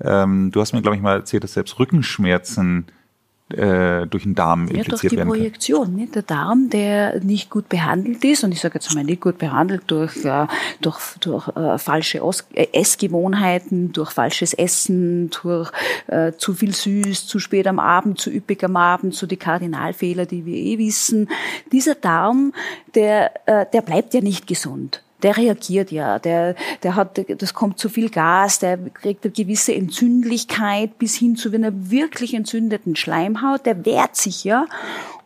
ähm, 0.00 0.52
du 0.52 0.60
hast 0.60 0.72
mir, 0.72 0.82
glaube 0.82 0.96
ich, 0.96 1.02
mal 1.02 1.16
erzählt, 1.16 1.42
dass 1.42 1.54
selbst 1.54 1.78
Rückenschmerzen 1.80 2.86
äh, 3.52 4.06
durch 4.06 4.24
den 4.24 4.34
Darm 4.34 4.68
ja, 4.68 4.76
impliziert 4.76 5.12
werden 5.12 5.28
durch 5.28 5.38
die 5.38 5.42
Projektion. 5.44 5.96
Ne? 5.96 6.06
Der 6.06 6.22
Darm, 6.22 6.70
der 6.70 7.20
nicht 7.20 7.50
gut 7.50 7.68
behandelt 7.68 8.24
ist, 8.24 8.44
und 8.44 8.52
ich 8.52 8.60
sage 8.60 8.74
jetzt 8.74 8.94
mal 8.94 9.04
nicht 9.04 9.20
gut 9.20 9.38
behandelt 9.38 9.82
durch, 9.86 10.24
äh, 10.24 10.46
durch, 10.80 10.98
durch 11.20 11.48
äh, 11.56 11.78
falsche 11.78 12.24
Os 12.24 12.46
äh, 12.54 12.66
Essgewohnheiten, 12.72 13.92
durch 13.92 14.10
falsches 14.10 14.54
Essen, 14.54 15.30
durch 15.30 15.70
äh, 16.06 16.32
zu 16.36 16.54
viel 16.54 16.74
süß, 16.74 17.26
zu 17.26 17.38
spät 17.38 17.66
am 17.66 17.78
Abend, 17.78 18.20
zu 18.20 18.30
üppig 18.30 18.62
am 18.64 18.76
Abend, 18.76 19.14
so 19.14 19.26
die 19.26 19.36
Kardinalfehler, 19.36 20.26
die 20.26 20.44
wir 20.46 20.56
eh 20.56 20.78
wissen. 20.78 21.28
Dieser 21.70 21.94
Darm, 21.94 22.52
der, 22.94 23.32
äh, 23.46 23.66
der 23.72 23.82
bleibt 23.82 24.14
ja 24.14 24.20
nicht 24.20 24.46
gesund 24.46 25.02
der 25.22 25.36
reagiert 25.36 25.90
ja, 25.90 26.18
der, 26.18 26.54
der 26.82 26.96
hat, 26.96 27.20
das 27.40 27.54
kommt 27.54 27.78
zu 27.78 27.88
viel 27.88 28.10
Gas, 28.10 28.58
der 28.58 28.78
kriegt 28.78 29.24
eine 29.24 29.32
gewisse 29.32 29.74
Entzündlichkeit 29.74 30.98
bis 30.98 31.16
hin 31.16 31.36
zu 31.36 31.52
einer 31.52 31.72
wirklich 31.90 32.34
entzündeten 32.34 32.96
Schleimhaut, 32.96 33.66
der 33.66 33.84
wehrt 33.84 34.16
sich 34.16 34.44
ja. 34.44 34.66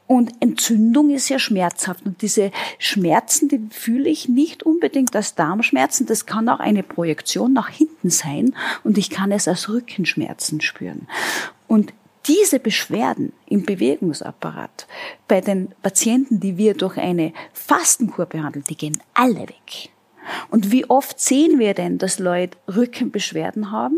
Und 0.06 0.34
Entzündung 0.40 1.10
ist 1.10 1.28
ja 1.28 1.38
schmerzhaft. 1.38 2.06
Und 2.06 2.22
diese 2.22 2.52
Schmerzen, 2.78 3.48
die 3.48 3.60
fühle 3.70 4.08
ich 4.08 4.28
nicht 4.28 4.62
unbedingt 4.62 5.16
als 5.16 5.34
Darmschmerzen. 5.34 6.06
Das 6.06 6.26
kann 6.26 6.48
auch 6.48 6.60
eine 6.60 6.84
Projektion 6.84 7.52
nach 7.52 7.68
hinten 7.68 8.10
sein. 8.10 8.54
Und 8.84 8.98
ich 8.98 9.10
kann 9.10 9.32
es 9.32 9.48
als 9.48 9.68
Rückenschmerzen 9.68 10.60
spüren. 10.60 11.08
Und 11.66 11.92
diese 12.28 12.58
Beschwerden 12.58 13.32
im 13.46 13.64
Bewegungsapparat 13.64 14.86
bei 15.28 15.40
den 15.40 15.68
Patienten, 15.82 16.40
die 16.40 16.56
wir 16.56 16.74
durch 16.74 16.98
eine 16.98 17.32
Fastenkur 17.52 18.26
behandeln, 18.26 18.64
die 18.68 18.76
gehen 18.76 18.95
alle 19.16 19.40
weg. 19.40 19.90
Und 20.50 20.72
wie 20.72 20.88
oft 20.88 21.20
sehen 21.20 21.58
wir 21.58 21.74
denn, 21.74 21.98
dass 21.98 22.18
Leute 22.18 22.58
Rückenbeschwerden 22.68 23.70
haben, 23.70 23.96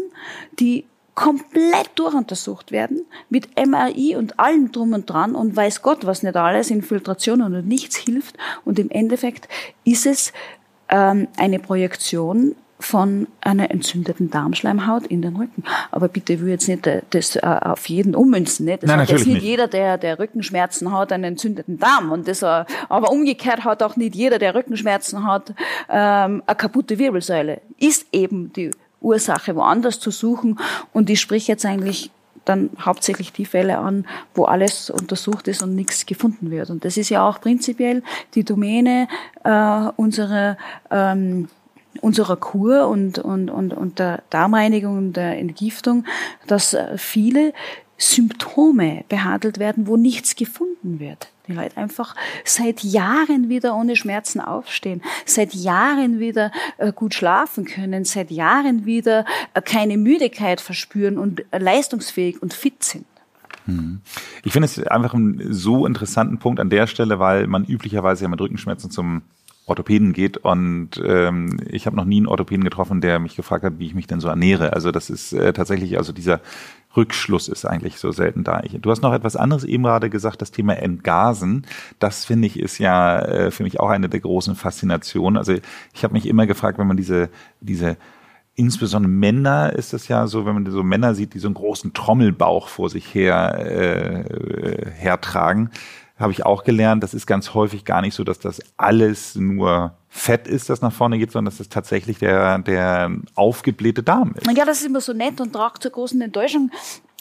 die 0.59 0.85
komplett 1.15 1.91
durchuntersucht 1.97 2.71
werden, 2.71 3.05
mit 3.29 3.49
MRI 3.59 4.15
und 4.17 4.39
allem 4.39 4.71
drum 4.71 4.93
und 4.93 5.11
dran 5.11 5.35
und 5.35 5.57
weiß 5.57 5.83
Gott, 5.83 6.07
was 6.07 6.23
nicht 6.23 6.37
alles, 6.37 6.71
Infiltrationen 6.71 7.55
und 7.55 7.67
nichts 7.67 7.97
hilft. 7.97 8.37
Und 8.65 8.79
im 8.79 8.89
Endeffekt 8.91 9.49
ist 9.85 10.07
es 10.07 10.33
ähm, 10.89 11.27
eine 11.37 11.59
Projektion 11.59 12.55
von 12.81 13.27
einer 13.41 13.71
entzündeten 13.71 14.31
Darmschleimhaut 14.31 15.07
in 15.07 15.23
den 15.23 15.37
Rücken. 15.37 15.65
Aber 15.91 16.09
bitte, 16.09 16.35
ich 16.35 16.41
will 16.41 16.51
jetzt 16.51 16.69
nicht 16.69 16.87
äh, 16.87 17.03
das 17.11 17.37
äh, 17.37 17.41
auf 17.41 17.89
jeden 17.89 18.15
ummünzen. 18.15 18.67
Nicht? 18.67 18.83
Das 18.83 18.89
Nein, 18.89 19.01
hat 19.01 19.09
natürlich 19.09 19.27
jetzt 19.27 19.35
nicht, 19.35 19.43
nicht. 19.43 19.51
jeder, 19.51 19.69
der, 19.69 19.99
der 19.99 20.19
Rückenschmerzen 20.19 20.93
hat, 20.93 21.13
einen 21.13 21.25
entzündeten 21.25 21.79
Darm. 21.79 22.13
Und 22.13 22.29
das, 22.29 22.43
äh, 22.43 22.65
aber 22.89 23.11
umgekehrt 23.11 23.65
hat 23.65 23.83
auch 23.83 23.97
nicht 23.97 24.15
jeder, 24.15 24.39
der 24.39 24.55
Rückenschmerzen 24.55 25.27
hat, 25.27 25.51
ähm, 25.89 26.43
eine 26.47 26.57
kaputte 26.57 26.99
Wirbelsäule. 26.99 27.61
Ist 27.79 28.07
eben 28.13 28.53
die 28.53 28.71
Ursache 29.01 29.57
woanders 29.57 30.01
zu 30.01 30.11
suchen. 30.11 30.59
Und 30.93 31.11
ich 31.11 31.21
spreche 31.21 31.53
jetzt 31.53 31.65
eigentlich 31.65 32.11
dann 32.45 32.71
hauptsächlich 32.81 33.33
die 33.33 33.45
Fälle 33.45 33.79
an, 33.79 34.07
wo 34.35 34.45
alles 34.45 34.91
untersucht 34.91 35.49
ist 35.49 35.63
und 35.63 35.75
nichts 35.75 36.07
gefunden 36.07 36.51
wird. 36.51 36.71
Und 36.71 36.85
das 36.85 36.97
ist 36.97 37.11
ja 37.11 37.29
auch 37.29 37.41
prinzipiell 37.41 38.03
die 38.35 38.45
Domäne 38.45 39.09
äh, 39.45 39.91
unserer 39.97 40.57
ähm, 40.91 41.49
unserer 42.01 42.37
Kur 42.37 42.89
und, 42.89 43.19
und, 43.19 43.51
und, 43.51 43.73
und 43.73 43.99
der 43.99 44.23
Darmreinigung 44.31 44.99
und 44.99 45.13
der 45.15 45.39
Entgiftung, 45.39 46.05
dass 46.47 46.75
äh, 46.75 46.97
viele 46.97 47.53
Symptome 47.99 49.05
behandelt 49.09 49.59
werden, 49.59 49.87
wo 49.87 49.97
nichts 49.97 50.37
gefunden 50.37 51.01
wird. 51.01 51.33
Die 51.49 51.53
Leute 51.53 51.77
einfach 51.77 52.15
seit 52.45 52.85
Jahren 52.85 53.49
wieder 53.49 53.75
ohne 53.75 53.97
Schmerzen 53.97 54.41
aufstehen, 54.41 55.03
seit 55.25 55.55
Jahren 55.55 56.21
wieder 56.21 56.53
äh, 56.77 56.93
gut 56.93 57.15
schlafen 57.15 57.65
können, 57.65 58.05
seit 58.05 58.31
Jahren 58.31 58.87
wieder 58.87 59.25
äh, 59.55 59.63
keine 59.63 59.97
Müdigkeit 59.97 60.61
verspüren 60.61 61.19
und 61.19 61.43
äh, 61.51 61.59
leistungsfähig 61.59 62.41
und 62.41 62.55
fit 62.55 62.85
sind. 62.85 63.07
Ich 64.45 64.53
finde 64.53 64.65
es 64.65 64.83
einfach 64.87 65.13
einen 65.13 65.53
so 65.53 65.85
interessanten 65.85 66.39
Punkt 66.39 66.59
an 66.59 66.71
der 66.71 66.87
Stelle, 66.87 67.19
weil 67.19 67.47
man 67.47 67.65
üblicherweise 67.65 68.23
ja 68.23 68.29
mit 68.29 68.41
Rückenschmerzen 68.41 68.91
zum 68.91 69.23
Orthopäden 69.69 70.13
geht 70.13 70.39
und 70.39 70.91
ähm, 71.05 71.59
ich 71.69 71.87
habe 71.87 71.97
noch 71.97 72.05
nie 72.05 72.19
einen 72.19 72.27
Orthopäden 72.27 72.65
getroffen, 72.65 73.01
der 73.01 73.19
mich 73.19 73.37
gefragt 73.37 73.65
hat, 73.65 73.79
wie 73.79 73.87
ich 73.87 73.95
mich 73.95 74.07
denn 74.07 74.21
so 74.21 74.29
ernähre. 74.29 74.73
Also 74.73 74.91
das 74.91 75.11
ist 75.11 75.33
äh, 75.33 75.53
tatsächlich, 75.53 75.99
also 75.99 76.13
dieser 76.13 76.41
Rückschluss 76.97 77.49
ist 77.49 77.67
eigentlich 77.67 77.99
so 77.99 78.11
selten 78.11 78.45
da. 78.45 78.63
Ich, 78.65 78.79
du 78.81 78.91
hast 78.91 79.03
noch 79.03 79.13
etwas 79.13 79.37
anderes 79.37 79.65
eben 79.65 79.83
gerade 79.83 80.11
gesagt, 80.11 80.41
das 80.41 80.51
Thema 80.51 80.75
Entgasen. 80.75 81.67
Das 81.99 82.25
finde 82.25 82.47
ich 82.47 82.59
ist 82.59 82.79
ja 82.79 83.21
äh, 83.21 83.51
für 83.51 83.63
mich 83.63 83.79
auch 83.79 83.91
eine 83.91 84.09
der 84.09 84.21
großen 84.21 84.57
Faszinationen. 84.57 85.37
Also 85.37 85.55
ich 85.93 86.05
habe 86.05 86.15
mich 86.15 86.27
immer 86.27 86.47
gefragt, 86.47 86.79
wenn 86.79 86.87
man 86.87 86.97
diese 86.97 87.29
diese 87.61 87.97
insbesondere 88.55 89.11
Männer 89.11 89.73
ist 89.75 89.95
es 89.95 90.09
ja 90.09 90.27
so, 90.27 90.45
wenn 90.45 90.55
man 90.55 90.71
so 90.71 90.83
Männer 90.83 91.15
sieht, 91.15 91.35
die 91.35 91.39
so 91.39 91.47
einen 91.47 91.55
großen 91.55 91.93
Trommelbauch 91.93 92.69
vor 92.69 92.91
sich 92.91 93.15
her 93.15 93.55
äh, 93.59 94.91
hertragen, 94.91 95.71
habe 96.19 96.33
ich 96.33 96.45
auch 96.45 96.65
gelernt, 96.65 97.03
das 97.03 97.15
ist 97.15 97.27
ganz 97.27 97.55
häufig 97.55 97.85
gar 97.85 98.01
nicht 98.01 98.15
so, 98.15 98.25
dass 98.25 98.39
das 98.39 98.61
alles 98.77 99.35
nur 99.35 99.93
Fett 100.09 100.49
ist, 100.49 100.71
das 100.71 100.81
nach 100.81 100.93
vorne 100.93 101.19
geht, 101.19 101.33
sondern 101.33 101.53
dass 101.53 101.61
es 101.61 101.69
tatsächlich 101.69 102.19
der, 102.19 102.59
der 102.59 103.11
aufgeblähte 103.35 104.03
Darm 104.03 104.35
ist. 104.35 104.51
Ja, 104.57 104.65
das 104.65 104.81
ist 104.81 104.87
immer 104.87 105.01
so 105.01 105.13
nett 105.13 105.41
und 105.41 105.53
tragt 105.53 105.83
zur 105.83 105.93
großen 105.93 106.21
Enttäuschung 106.21 106.71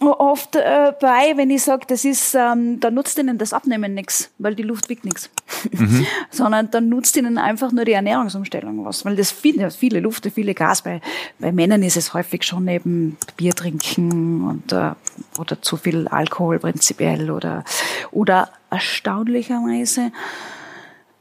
oft 0.02 0.56
äh, 0.56 0.94
bei, 1.00 1.34
wenn 1.36 1.50
ich 1.50 1.64
sage, 1.64 1.86
das 1.88 2.06
ist, 2.06 2.36
ähm, 2.36 2.80
da 2.80 2.92
nutzt 2.92 3.18
ihnen 3.18 3.38
das 3.38 3.52
Abnehmen 3.52 3.94
nichts, 3.94 4.30
weil 4.38 4.54
die 4.54 4.64
Luft 4.64 4.90
wiegt 4.90 5.06
nichts. 5.06 5.30
Mhm. 5.72 6.06
Sondern 6.30 6.70
dann 6.70 6.90
nutzt 6.90 7.18
ihnen 7.18 7.38
einfach 7.38 7.72
nur 7.72 7.84
die 7.84 7.94
Ernährungsumstellung 7.94 8.86
was. 8.86 9.06
Weil 9.06 9.16
das 9.16 9.32
viele, 9.32 9.72
viele 9.72 10.00
Luft, 10.00 10.30
viele 10.34 10.54
Gas. 10.54 10.84
Bei, 10.84 11.02
bei 11.40 11.52
Männern 11.52 11.82
ist 11.82 11.98
es 11.98 12.14
häufig 12.14 12.44
schon 12.44 12.68
eben 12.68 13.18
Bier 13.38 13.56
trinken 13.56 14.44
und 14.48 14.72
äh, 14.72 14.92
oder 15.40 15.62
zu 15.62 15.78
viel 15.78 16.08
Alkohol 16.08 16.60
prinzipiell 16.60 17.32
oder 17.32 17.64
oder 18.12 18.50
erstaunlicherweise 18.70 20.12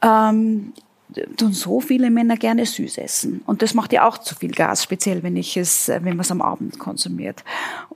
ähm, 0.03 0.73
tun 1.37 1.53
so 1.53 1.81
viele 1.81 2.11
Männer 2.11 2.37
gerne 2.37 2.67
süß 2.67 2.99
essen. 2.99 3.43
Und 3.47 3.63
das 3.63 3.75
macht 3.75 3.93
ja 3.93 4.07
auch 4.07 4.19
zu 4.19 4.35
viel 4.35 4.51
Gas, 4.51 4.83
speziell 4.83 5.23
wenn 5.23 5.37
ich 5.37 5.57
es, 5.57 5.89
wenn 5.89 6.05
man 6.05 6.21
es 6.21 6.31
am 6.31 6.43
Abend 6.43 6.79
konsumiert. 6.79 7.45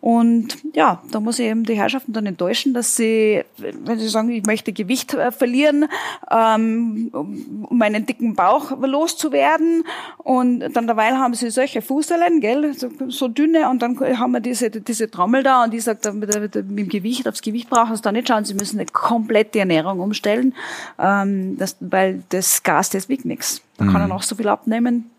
Und 0.00 0.57
ja, 0.75 1.02
da 1.11 1.21
muss 1.21 1.38
ich 1.38 1.47
eben 1.47 1.64
die 1.64 1.75
Herrschaften 1.75 2.12
dann 2.12 2.26
enttäuschen, 2.26 2.73
dass 2.73 2.97
sie, 2.97 3.45
wenn 3.59 3.99
sie 3.99 4.09
sagen, 4.09 4.31
ich 4.31 4.47
möchte 4.47 4.73
Gewicht 4.73 5.12
äh, 5.14 5.31
verlieren, 5.31 5.87
ähm, 6.31 7.11
um 7.12 7.79
meinen 7.79 8.07
dicken 8.07 8.35
Bauch 8.35 8.71
loszuwerden. 8.81 9.85
Und 10.19 10.61
dann 10.61 10.87
derweil 10.87 11.19
haben 11.19 11.35
sie 11.35 11.50
solche 11.50 11.83
Fußerlen, 11.83 12.40
gell, 12.40 12.73
so, 12.75 12.88
so 13.09 13.29
dünne, 13.29 13.69
und 13.69 13.83
dann 13.83 13.99
haben 14.19 14.33
wir 14.33 14.40
diese, 14.40 14.71
diese 14.71 15.11
Trommel 15.11 15.43
da, 15.43 15.64
und 15.64 15.73
die 15.73 15.81
sagt, 15.81 16.12
mit, 16.14 16.40
mit 16.40 16.55
dem 16.55 16.88
Gewicht, 16.88 17.29
aufs 17.29 17.43
Gewicht 17.43 17.69
brauchen 17.69 17.95
sie 17.95 18.02
da 18.02 18.12
nicht 18.12 18.29
schauen, 18.29 18.45
sie 18.45 18.55
müssen 18.55 18.79
eine 18.79 18.87
komplette 18.87 19.59
Ernährung 19.59 20.00
umstellen, 20.00 20.55
ähm, 20.99 21.59
das, 21.59 21.76
weil 21.81 22.23
das 22.31 22.62
Gas, 22.62 22.90
das 22.90 23.00
wiegt 23.09 23.25
nichts. 23.25 23.62
Da 23.76 23.87
kann 23.87 24.00
er 24.00 24.09
noch 24.09 24.23
so 24.23 24.35
viel 24.35 24.49
abnehmen. 24.49 25.11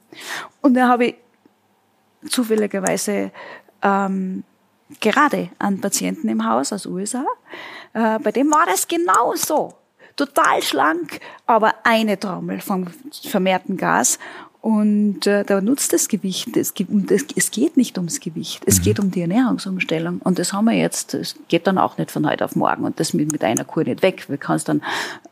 Und 0.61 0.73
da 0.75 0.87
habe 0.87 1.07
ich 1.07 1.15
zufälligerweise 2.29 3.31
ähm, 3.81 4.43
gerade 4.99 5.49
einen 5.59 5.81
Patienten 5.81 6.29
im 6.29 6.47
Haus 6.47 6.73
aus 6.73 6.85
USA. 6.85 7.25
Äh, 7.93 8.19
bei 8.19 8.31
dem 8.31 8.51
war 8.51 8.65
das 8.65 8.87
genau 8.87 9.35
so. 9.35 9.73
Total 10.15 10.61
schlank, 10.61 11.19
aber 11.45 11.73
eine 11.83 12.19
Trommel 12.19 12.59
vom 12.59 12.87
vermehrten 13.23 13.77
Gas. 13.77 14.19
Und 14.61 15.25
äh, 15.25 15.43
da 15.43 15.59
nutzt 15.59 15.91
das 15.91 16.07
Gewicht. 16.07 16.55
Es, 16.55 16.71
es 17.35 17.51
geht 17.51 17.77
nicht 17.77 17.97
ums 17.97 18.19
Gewicht, 18.19 18.61
es 18.67 18.77
mhm. 18.77 18.83
geht 18.83 18.99
um 18.99 19.09
die 19.09 19.21
Ernährungsumstellung. 19.21 20.19
Und 20.23 20.37
das 20.37 20.53
haben 20.53 20.65
wir 20.65 20.75
jetzt. 20.77 21.15
Es 21.15 21.35
geht 21.47 21.65
dann 21.65 21.79
auch 21.79 21.97
nicht 21.97 22.11
von 22.11 22.29
heute 22.29 22.45
auf 22.45 22.55
morgen 22.55 22.83
und 22.83 22.99
das 22.99 23.15
mit, 23.15 23.31
mit 23.31 23.43
einer 23.43 23.65
Kur 23.65 23.83
nicht 23.83 24.03
weg. 24.03 24.29
Wir 24.29 24.37
können 24.37 24.57
es 24.57 24.63
dann 24.63 24.83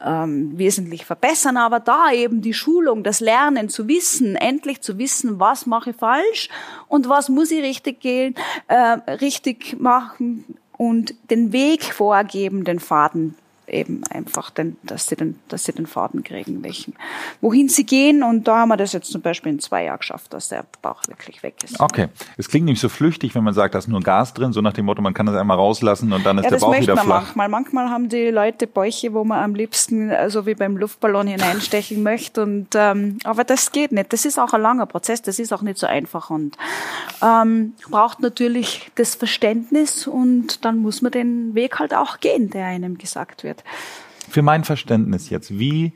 ähm, 0.04 0.58
wesentlich 0.58 1.06
verbessern. 1.06 1.58
Aber 1.58 1.80
da 1.80 2.12
eben 2.12 2.42
die 2.42 2.56
Schulung, 2.56 3.04
das 3.04 3.20
Lernen 3.20 3.70
zu 3.70 3.88
wissen, 3.88 4.36
endlich 4.36 4.82
zu 4.82 4.98
wissen, 4.98 5.40
was 5.40 5.68
mache 5.68 5.92
ich 5.92 5.96
falsch 5.96 6.50
und 6.88 7.08
was 7.08 7.30
muss 7.30 7.52
ich 7.52 7.62
richtig 7.62 8.00
gehen, 8.00 8.34
äh, 8.68 8.76
richtig 9.14 9.80
machen 9.80 10.44
und 10.76 11.14
den 11.30 11.54
Weg 11.54 11.84
vorgeben, 11.84 12.64
den 12.64 12.80
Faden 12.80 13.36
eben 13.70 14.04
einfach, 14.06 14.50
den, 14.50 14.78
dass 14.84 15.08
sie 15.08 15.16
den, 15.16 15.40
dass 15.48 15.64
sie 15.64 15.74
den 15.74 15.88
Faden 15.88 16.24
kriegen, 16.24 16.64
welchen, 16.64 16.96
wohin 17.42 17.70
sie 17.70 17.86
gehen. 17.86 18.24
Und 18.24 18.48
da 18.48 18.60
haben 18.60 18.70
wir 18.70 18.78
das 18.78 18.94
jetzt 18.94 19.12
zum 19.12 19.22
Beispiel 19.22 19.52
in 19.52 19.60
zwei 19.60 19.86
Jahren 19.86 20.00
geschafft, 20.00 20.34
dass 20.34 20.50
der 20.50 20.66
Bauch 20.82 21.02
wirklich 21.08 21.44
weg 21.44 21.56
ist. 21.64 21.80
Okay. 21.80 22.08
Es 22.38 22.50
klingt 22.50 22.66
nämlich 22.66 22.80
so 22.80 22.90
flüchtig, 22.90 23.36
wenn 23.36 23.44
man 23.44 23.54
sagt, 23.54 23.76
da 23.76 23.80
ist 23.80 23.88
nur 23.88 24.02
Gas 24.02 24.34
drin, 24.34 24.54
so 24.54 24.62
nach 24.62 24.74
dem 24.74 24.86
Motto, 24.86 25.02
man 25.02 25.14
kann 25.14 25.26
das 25.26 25.36
einmal 25.36 25.58
rauslassen 25.58 26.12
und 26.14 26.26
dann 26.26 26.38
ist 26.38 26.46
ja, 26.46 26.52
der 26.52 26.58
Bauch 26.58 26.80
wieder 26.80 26.96
man 26.96 27.06
flach. 27.06 27.36
Manchmal. 27.36 27.50
manchmal 27.50 27.90
haben 27.90 28.10
die 28.10 28.30
Leute 28.30 28.68
Bäuche, 28.68 29.14
wo 29.14 29.24
man 29.24 29.44
am 29.44 29.56
liebsten, 29.56 30.12
so 30.30 30.46
wie 30.46 30.56
beim 30.56 30.78
Luftballon 30.78 31.28
hineinstechen 31.28 32.04
möchte. 32.04 32.44
Und, 32.44 32.70
ähm, 32.76 33.18
aber 33.24 33.44
das 33.44 33.72
geht 33.72 33.92
nicht. 33.92 34.12
Das 34.14 34.26
ist 34.26 34.40
auch 34.40 34.54
ein 34.54 34.62
langer 34.62 34.86
Prozess. 34.86 35.22
Das 35.22 35.40
ist 35.40 35.54
auch 35.54 35.62
nicht 35.62 35.78
so 35.78 35.88
einfach 35.88 36.30
und 36.30 36.58
ähm, 37.22 37.74
braucht 37.90 38.20
natürlich 38.20 38.92
das 38.96 39.16
Verständnis 39.16 40.08
und 40.08 40.64
dann 40.66 40.78
muss 40.80 41.02
man 41.02 41.12
den 41.12 41.56
Weg 41.56 41.80
halt 41.80 41.94
auch 41.94 42.20
gehen, 42.20 42.50
der 42.50 42.66
einem 42.66 42.98
gesagt 42.98 43.44
wird. 43.44 43.59
Für 44.30 44.42
mein 44.42 44.64
Verständnis 44.64 45.30
jetzt, 45.30 45.58
wie, 45.58 45.94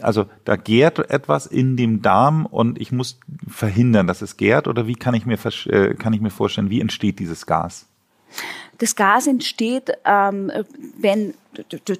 also 0.00 0.26
da 0.44 0.56
gärt 0.56 0.98
etwas 1.10 1.46
in 1.46 1.76
dem 1.76 2.02
Darm 2.02 2.46
und 2.46 2.80
ich 2.80 2.92
muss 2.92 3.18
verhindern, 3.48 4.06
dass 4.06 4.22
es 4.22 4.36
gärt 4.36 4.68
oder 4.68 4.86
wie 4.86 4.94
kann 4.94 5.14
ich 5.14 5.26
mir, 5.26 5.38
äh, 5.66 5.94
kann 5.94 6.12
ich 6.12 6.20
mir 6.20 6.30
vorstellen, 6.30 6.70
wie 6.70 6.80
entsteht 6.80 7.18
dieses 7.18 7.46
Gas? 7.46 7.86
Das 8.78 8.94
Gas 8.94 9.26
entsteht, 9.26 9.92
ähm, 10.04 10.52
wenn 10.98 11.34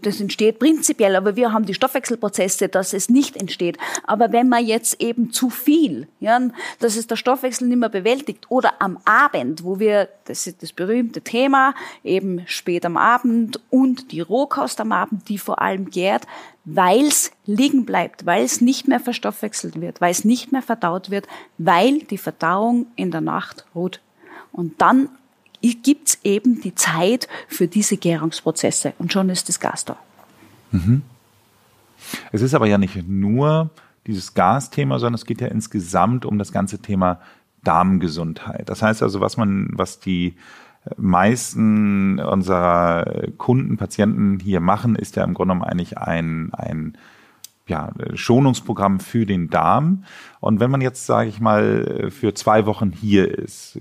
das 0.04 0.20
entsteht 0.20 0.58
prinzipiell, 0.58 1.16
aber 1.16 1.36
wir 1.36 1.52
haben 1.52 1.66
die 1.66 1.74
Stoffwechselprozesse, 1.74 2.68
dass 2.68 2.92
es 2.92 3.08
nicht 3.08 3.36
entsteht. 3.36 3.78
Aber 4.04 4.32
wenn 4.32 4.48
man 4.48 4.64
jetzt 4.64 5.00
eben 5.00 5.32
zu 5.32 5.50
viel, 5.50 6.08
ja, 6.20 6.40
dass 6.78 6.96
es 6.96 7.06
der 7.06 7.16
Stoffwechsel 7.16 7.68
nicht 7.68 7.78
mehr 7.78 7.88
bewältigt 7.88 8.46
oder 8.50 8.80
am 8.80 8.98
Abend, 9.04 9.64
wo 9.64 9.78
wir, 9.78 10.08
das 10.24 10.46
ist 10.46 10.62
das 10.62 10.72
berühmte 10.72 11.20
Thema, 11.22 11.74
eben 12.04 12.42
spät 12.46 12.84
am 12.84 12.96
Abend 12.96 13.60
und 13.70 14.12
die 14.12 14.20
Rohkost 14.20 14.80
am 14.80 14.92
Abend, 14.92 15.28
die 15.28 15.38
vor 15.38 15.62
allem 15.62 15.90
gärt, 15.90 16.26
weil 16.64 17.06
es 17.06 17.30
liegen 17.44 17.86
bleibt, 17.86 18.26
weil 18.26 18.44
es 18.44 18.60
nicht 18.60 18.88
mehr 18.88 19.00
verstoffwechselt 19.00 19.80
wird, 19.80 20.00
weil 20.00 20.10
es 20.10 20.24
nicht 20.24 20.52
mehr 20.52 20.62
verdaut 20.62 21.10
wird, 21.10 21.26
weil 21.58 22.00
die 22.00 22.18
Verdauung 22.18 22.86
in 22.96 23.10
der 23.10 23.20
Nacht 23.20 23.64
ruht. 23.74 24.00
Und 24.52 24.80
dann 24.80 25.08
gibt 25.74 26.08
es 26.08 26.18
eben 26.24 26.60
die 26.60 26.74
Zeit 26.74 27.28
für 27.48 27.68
diese 27.68 27.96
Gärungsprozesse 27.96 28.94
und 28.98 29.12
schon 29.12 29.28
ist 29.30 29.48
das 29.48 29.60
Gas 29.60 29.84
da. 29.84 29.96
Mhm. 30.72 31.02
Es 32.32 32.42
ist 32.42 32.54
aber 32.54 32.66
ja 32.66 32.78
nicht 32.78 33.08
nur 33.08 33.70
dieses 34.06 34.34
Gasthema, 34.34 34.98
sondern 34.98 35.14
es 35.14 35.26
geht 35.26 35.40
ja 35.40 35.48
insgesamt 35.48 36.24
um 36.24 36.38
das 36.38 36.52
ganze 36.52 36.78
Thema 36.78 37.20
Darmgesundheit. 37.64 38.68
Das 38.68 38.82
heißt 38.82 39.02
also, 39.02 39.20
was 39.20 39.36
man, 39.36 39.70
was 39.72 39.98
die 39.98 40.36
meisten 40.96 42.20
unserer 42.20 43.28
Kunden, 43.38 43.76
Patienten 43.76 44.38
hier 44.38 44.60
machen, 44.60 44.94
ist 44.94 45.16
ja 45.16 45.24
im 45.24 45.34
Grunde 45.34 45.54
genommen 45.54 45.68
eigentlich 45.68 45.98
ein, 45.98 46.52
ein 46.54 46.96
ja, 47.66 47.90
Schonungsprogramm 48.14 49.00
für 49.00 49.26
den 49.26 49.50
Darm. 49.50 50.04
Und 50.38 50.60
wenn 50.60 50.70
man 50.70 50.80
jetzt, 50.80 51.06
sage 51.06 51.28
ich 51.28 51.40
mal, 51.40 52.10
für 52.10 52.34
zwei 52.34 52.66
Wochen 52.66 52.92
hier 52.92 53.36
ist, 53.36 53.80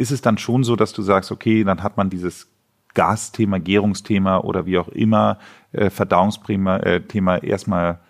ist 0.00 0.10
es 0.10 0.22
dann 0.22 0.38
schon 0.38 0.64
so, 0.64 0.76
dass 0.76 0.92
du 0.92 1.02
sagst, 1.02 1.30
okay, 1.30 1.62
dann 1.62 1.82
hat 1.82 1.96
man 1.96 2.10
dieses 2.10 2.48
Gasthema, 2.94 3.58
Gärungsthema 3.58 4.38
oder 4.38 4.66
wie 4.66 4.78
auch 4.78 4.88
immer, 4.88 5.38
äh, 5.72 5.90
Verdauungsthema 5.90 6.78
äh, 6.78 7.00
Thema 7.02 7.42
erstmal 7.42 8.00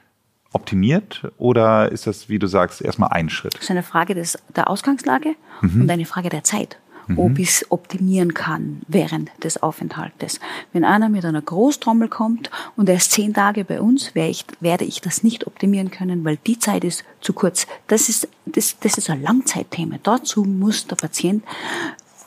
optimiert 0.52 1.30
oder 1.36 1.92
ist 1.92 2.06
das, 2.06 2.28
wie 2.28 2.38
du 2.38 2.46
sagst, 2.46 2.80
erstmal 2.80 3.10
ein 3.10 3.28
Schritt? 3.28 3.54
Das 3.54 3.64
ist 3.64 3.70
eine 3.70 3.82
Frage 3.82 4.14
des, 4.14 4.38
der 4.56 4.68
Ausgangslage 4.68 5.34
mhm. 5.60 5.82
und 5.82 5.90
eine 5.90 6.06
Frage 6.06 6.28
der 6.28 6.44
Zeit 6.44 6.78
ob 7.16 7.38
ich 7.38 7.48
es 7.48 7.70
optimieren 7.70 8.34
kann 8.34 8.82
während 8.88 9.30
des 9.42 9.62
Aufenthaltes. 9.62 10.40
Wenn 10.72 10.84
einer 10.84 11.08
mit 11.08 11.24
einer 11.24 11.42
Großtrommel 11.42 12.08
kommt 12.08 12.50
und 12.76 12.88
er 12.88 12.96
ist 12.96 13.12
zehn 13.12 13.34
Tage 13.34 13.64
bei 13.64 13.80
uns, 13.80 14.14
werde 14.14 14.30
ich, 14.30 14.44
werde 14.60 14.84
ich 14.84 15.00
das 15.00 15.22
nicht 15.22 15.46
optimieren 15.46 15.90
können, 15.90 16.24
weil 16.24 16.36
die 16.36 16.58
Zeit 16.58 16.84
ist 16.84 17.04
zu 17.20 17.32
kurz. 17.32 17.66
Das 17.86 18.08
ist, 18.08 18.28
das, 18.46 18.78
das 18.80 18.98
ist 18.98 19.10
ein 19.10 19.22
Langzeitthema. 19.22 19.96
Dazu 20.02 20.44
muss 20.44 20.86
der 20.86 20.96
Patient 20.96 21.44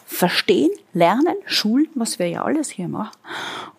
verstehen, 0.06 0.70
lernen, 0.94 1.36
schulen, 1.46 1.88
was 1.96 2.20
wir 2.20 2.28
ja 2.28 2.44
alles 2.44 2.70
hier 2.70 2.88
machen, 2.88 3.18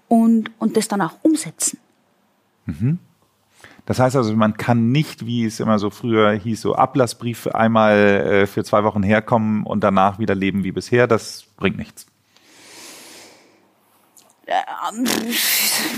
und, 0.08 0.50
und 0.58 0.76
das 0.76 0.88
dann 0.88 1.00
auch 1.00 1.14
umsetzen. 1.23 1.78
Mhm. 2.66 2.99
Das 3.87 3.99
heißt 3.99 4.17
also, 4.17 4.35
man 4.35 4.57
kann 4.57 4.93
nicht, 4.93 5.26
wie 5.26 5.45
es 5.45 5.61
immer 5.61 5.79
so 5.79 5.91
früher 5.91 6.33
hieß, 6.33 6.62
so 6.62 6.75
Ablassbrief 6.75 7.49
einmal 7.49 7.97
äh, 7.97 8.47
für 8.47 8.64
zwei 8.64 8.83
Wochen 8.85 9.03
herkommen 9.03 9.64
und 9.64 9.85
danach 9.85 10.19
wieder 10.19 10.35
leben 10.35 10.64
wie 10.64 10.73
bisher. 10.73 11.07
Das 11.07 11.45
bringt 11.57 11.76
nichts. 11.76 12.07
Äh, 14.47 14.55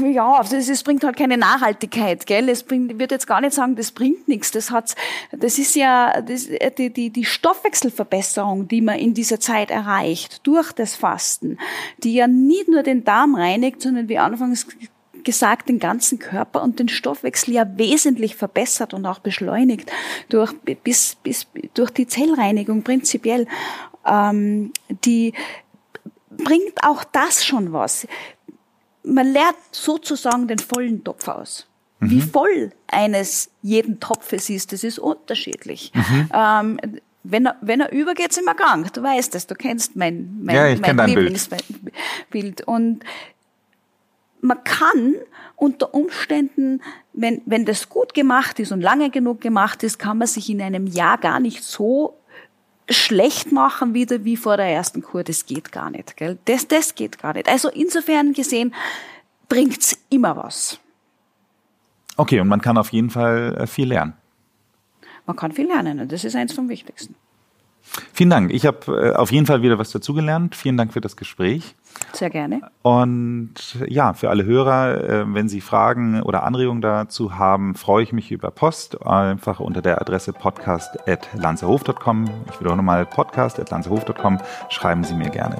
ja, 0.13 0.41
es 0.41 0.83
bringt 0.83 1.05
halt 1.05 1.17
keine 1.17 1.37
Nachhaltigkeit, 1.37 2.27
gell? 2.27 2.49
Es 2.49 2.63
bringt, 2.63 2.93
ich 2.93 2.99
würde 2.99 3.15
jetzt 3.15 3.27
gar 3.27 3.41
nicht 3.41 3.55
sagen, 3.55 3.77
das 3.77 3.93
bringt 3.93 4.27
nichts. 4.29 4.51
Das 4.51 4.71
hat, 4.71 4.95
das 5.33 5.59
ist 5.59 5.75
ja 5.77 6.21
das, 6.21 6.49
die, 6.79 6.93
die, 6.93 7.11
die 7.11 7.25
Stoffwechselverbesserung, 7.25 8.69
die 8.69 8.81
man 8.81 8.99
in 8.99 9.15
dieser 9.15 9.41
Zeit 9.41 9.71
erreicht 9.71 10.47
durch 10.47 10.73
das 10.73 10.97
Fasten, 10.97 11.59
die 11.99 12.15
ja 12.15 12.27
nicht 12.27 12.69
nur 12.69 12.83
den 12.83 13.05
Darm 13.05 13.35
reinigt, 13.35 13.83
sondern 13.83 14.09
wie 14.09 14.19
anfangs 14.19 14.67
gesagt 15.27 15.69
den 15.69 15.79
ganzen 15.79 16.19
Körper 16.19 16.63
und 16.63 16.79
den 16.79 16.89
Stoffwechsel 16.89 17.53
ja 17.53 17.67
wesentlich 17.77 18.37
verbessert 18.37 18.95
und 18.95 19.05
auch 19.05 19.19
beschleunigt 19.19 19.91
durch, 20.31 20.55
bis, 20.85 21.17
bis, 21.17 21.47
durch 21.75 21.91
die 21.91 22.07
Zellreinigung 22.07 22.83
prinzipiell. 22.83 23.47
Ähm, 24.07 24.73
die 25.05 25.35
bringt 26.31 26.83
auch 26.83 27.05
das 27.05 27.45
schon 27.45 27.75
was. 27.75 28.07
Man 29.03 29.27
lernt 29.27 29.57
sozusagen 29.73 30.49
den 30.49 30.59
vollen 30.59 31.05
Topf 31.05 31.29
aus. 31.29 31.67
Mhm. 31.99 32.11
Wie 32.11 32.21
voll 32.23 32.71
eines 32.87 33.51
jeden 33.63 34.01
Topfes 34.01 34.49
ist, 34.49 34.73
das 34.73 34.85
ist 34.85 34.99
unterschiedlich. 34.99 35.93
Mhm. 35.95 36.31
Ähm, 36.33 36.81
wenn 37.25 37.47
er, 37.47 37.57
wenn 37.61 37.81
er 37.81 37.91
übergeht, 37.91 38.33
sind 38.33 38.45
wir 38.45 38.55
krank. 38.55 38.93
Du 38.93 39.03
weißt 39.03 39.35
es, 39.35 39.49
du 39.49 39.57
kennst 39.57 39.97
mein, 39.97 40.39
mein, 40.41 40.81
ja, 40.81 40.93
mein 40.95 41.09
Lieblingsbild. 41.09 41.65
Bild. 42.31 42.61
Und 42.63 43.05
man 44.47 44.65
kann 44.65 45.15
unter 45.57 45.95
Umständen, 45.95 46.83
wenn, 47.13 47.43
wenn 47.47 47.65
das 47.65 47.89
gut 47.89 48.15
gemacht 48.15 48.59
ist 48.59 48.73
und 48.73 48.81
lange 48.81 49.11
genug 49.11 49.41
gemacht 49.41 49.83
ist, 49.83 49.99
kann 49.99 50.19
man 50.19 50.29
sich 50.29 50.51
in 50.51 50.61
einem 50.61 50.87
Jahr 50.87 51.19
gar 51.19 51.41
nicht 51.41 51.65
so 51.65 52.19
schlecht 52.89 53.53
machen 53.53 53.95
wieder 53.95 54.25
wie 54.25 54.37
vor 54.37 54.57
der 54.57 54.67
ersten 54.67 55.03
Kur. 55.03 55.25
Das 55.25 55.47
geht 55.47 55.73
gar 55.73 55.91
nicht. 55.91 56.17
Gell? 56.17 56.39
Das, 56.45 56.69
das 56.69 56.95
geht 56.95 57.19
gar 57.19 57.35
nicht. 57.35 57.49
Also 57.49 57.69
insofern 57.69 58.33
gesehen 58.33 58.75
bringt's 59.49 59.99
immer 60.11 60.37
was. 60.37 60.79
Okay, 62.17 62.41
und 62.41 62.49
man 62.49 62.61
kann 62.61 62.79
auf 62.79 62.93
jeden 62.93 63.11
Fall 63.11 63.57
äh, 63.59 63.67
viel 63.67 63.89
lernen. 63.89 64.15
Man 65.27 65.37
kann 65.37 65.53
viel 65.53 65.67
lernen 65.67 66.01
und 66.01 66.13
das 66.13 66.25
ist 66.25 66.37
eins 66.37 66.53
vom 66.53 66.69
Wichtigsten. 66.69 67.17
Vielen 68.13 68.31
Dank. 68.31 68.53
Ich 68.53 68.67
habe 68.67 69.13
äh, 69.13 69.17
auf 69.17 69.33
jeden 69.33 69.47
Fall 69.47 69.63
wieder 69.63 69.79
was 69.79 69.91
dazugelernt. 69.91 70.55
Vielen 70.55 70.77
Dank 70.77 70.93
für 70.93 71.01
das 71.01 71.17
Gespräch. 71.17 71.75
Sehr 72.13 72.31
gerne. 72.31 72.63
Und 72.83 73.55
ja, 73.89 74.15
für 74.15 74.31
alle 74.31 74.45
Hörer, 74.45 75.05
äh, 75.05 75.35
wenn 75.35 75.49
Sie 75.49 75.61
Fragen 75.61 76.23
oder 76.23 76.45
Anregungen 76.45 76.81
dazu 76.81 77.37
haben, 77.37 77.75
freue 77.75 78.03
ich 78.03 78.13
mich 78.13 78.33
über 78.33 78.51
Post. 78.51 79.07
Einfach 79.07 79.61
unter 79.61 79.83
der 79.83 80.01
Adresse 80.01 80.33
podcast.lanzerhof.com. 80.33 82.31
Ich 82.51 82.61
wiederhole 82.61 82.79
nochmal 82.79 83.05
podcast.lanzerhof.com. 83.05 84.39
Schreiben 84.71 85.05
Sie 85.05 85.15
mir 85.15 85.31
gerne. 85.31 85.57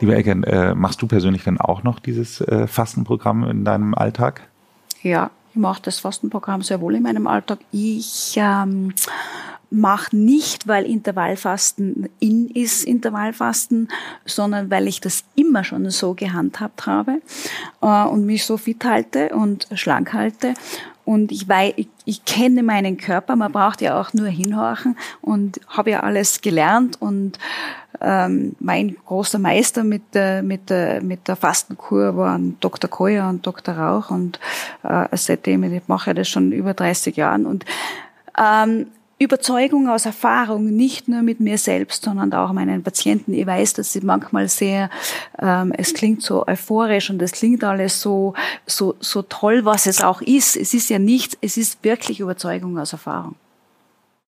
Lieber 0.00 0.16
Ecke, 0.16 0.30
äh, 0.30 0.74
machst 0.74 1.00
du 1.02 1.06
persönlich 1.06 1.44
dann 1.44 1.58
auch 1.58 1.82
noch 1.82 1.98
dieses 1.98 2.44
Fastenprogramm 2.66 3.44
in 3.44 3.64
deinem 3.64 3.94
Alltag? 3.94 4.42
Ja, 5.02 5.30
ich 5.50 5.56
mache 5.56 5.82
das 5.82 5.98
Fastenprogramm 5.98 6.62
sehr 6.62 6.80
wohl 6.80 6.94
in 6.94 7.02
meinem 7.02 7.26
Alltag. 7.26 7.58
Ich 7.72 8.34
ähm, 8.36 8.94
mache 9.70 10.16
nicht, 10.16 10.66
weil 10.66 10.84
Intervallfasten 10.84 12.08
in 12.18 12.48
ist, 12.48 12.84
Intervallfasten, 12.84 13.88
sondern 14.24 14.70
weil 14.70 14.88
ich 14.88 15.00
das 15.00 15.24
immer 15.36 15.64
schon 15.64 15.88
so 15.90 16.14
gehandhabt 16.14 16.86
habe 16.86 17.20
äh, 17.80 18.04
und 18.04 18.26
mich 18.26 18.44
so 18.44 18.56
fit 18.56 18.84
halte 18.84 19.30
und 19.30 19.68
schlank 19.74 20.12
halte. 20.12 20.54
Und 21.04 21.32
ich, 21.32 21.48
weiß, 21.48 21.74
ich, 21.76 21.88
ich 22.04 22.24
kenne 22.24 22.62
meinen 22.62 22.96
Körper, 22.96 23.34
man 23.34 23.50
braucht 23.50 23.80
ja 23.80 24.00
auch 24.00 24.12
nur 24.12 24.28
hinhorchen 24.28 24.96
und 25.20 25.60
habe 25.68 25.90
ja 25.90 26.00
alles 26.00 26.40
gelernt 26.40 27.00
und 27.00 27.38
ähm, 28.00 28.54
mein 28.60 28.96
großer 29.06 29.38
Meister 29.38 29.82
mit 29.82 30.14
der, 30.14 30.42
mit 30.42 30.70
der, 30.70 31.02
mit 31.02 31.26
der 31.26 31.36
Fastenkur 31.36 32.16
waren 32.16 32.56
Dr. 32.60 32.88
Koya 32.88 33.28
und 33.28 33.46
Dr. 33.46 33.74
Rauch 33.74 34.10
und 34.10 34.38
äh, 34.82 35.08
seitdem, 35.12 35.64
ich 35.64 35.82
mache 35.88 36.14
das 36.14 36.28
schon 36.28 36.52
über 36.52 36.74
30 36.74 37.16
Jahren 37.16 37.46
und 37.46 37.64
ähm, 38.38 38.86
Überzeugung 39.22 39.86
aus 39.90 40.06
Erfahrung, 40.06 40.74
nicht 40.74 41.06
nur 41.06 41.20
mit 41.20 41.40
mir 41.40 41.58
selbst, 41.58 42.04
sondern 42.04 42.32
auch 42.32 42.52
meinen 42.52 42.82
Patienten. 42.82 43.34
Ich 43.34 43.46
weiß, 43.46 43.74
dass 43.74 43.92
sie 43.92 44.00
manchmal 44.00 44.48
sehr, 44.48 44.88
ähm, 45.38 45.74
es 45.76 45.92
klingt 45.92 46.22
so 46.22 46.46
euphorisch 46.46 47.10
und 47.10 47.20
es 47.20 47.32
klingt 47.32 47.62
alles 47.62 48.00
so, 48.00 48.32
so, 48.66 48.94
so 48.98 49.20
toll, 49.20 49.66
was 49.66 49.84
es 49.84 50.02
auch 50.02 50.22
ist. 50.22 50.56
Es 50.56 50.72
ist 50.72 50.88
ja 50.88 50.98
nichts, 50.98 51.36
es 51.42 51.58
ist 51.58 51.84
wirklich 51.84 52.20
Überzeugung 52.20 52.78
aus 52.78 52.94
Erfahrung. 52.94 53.34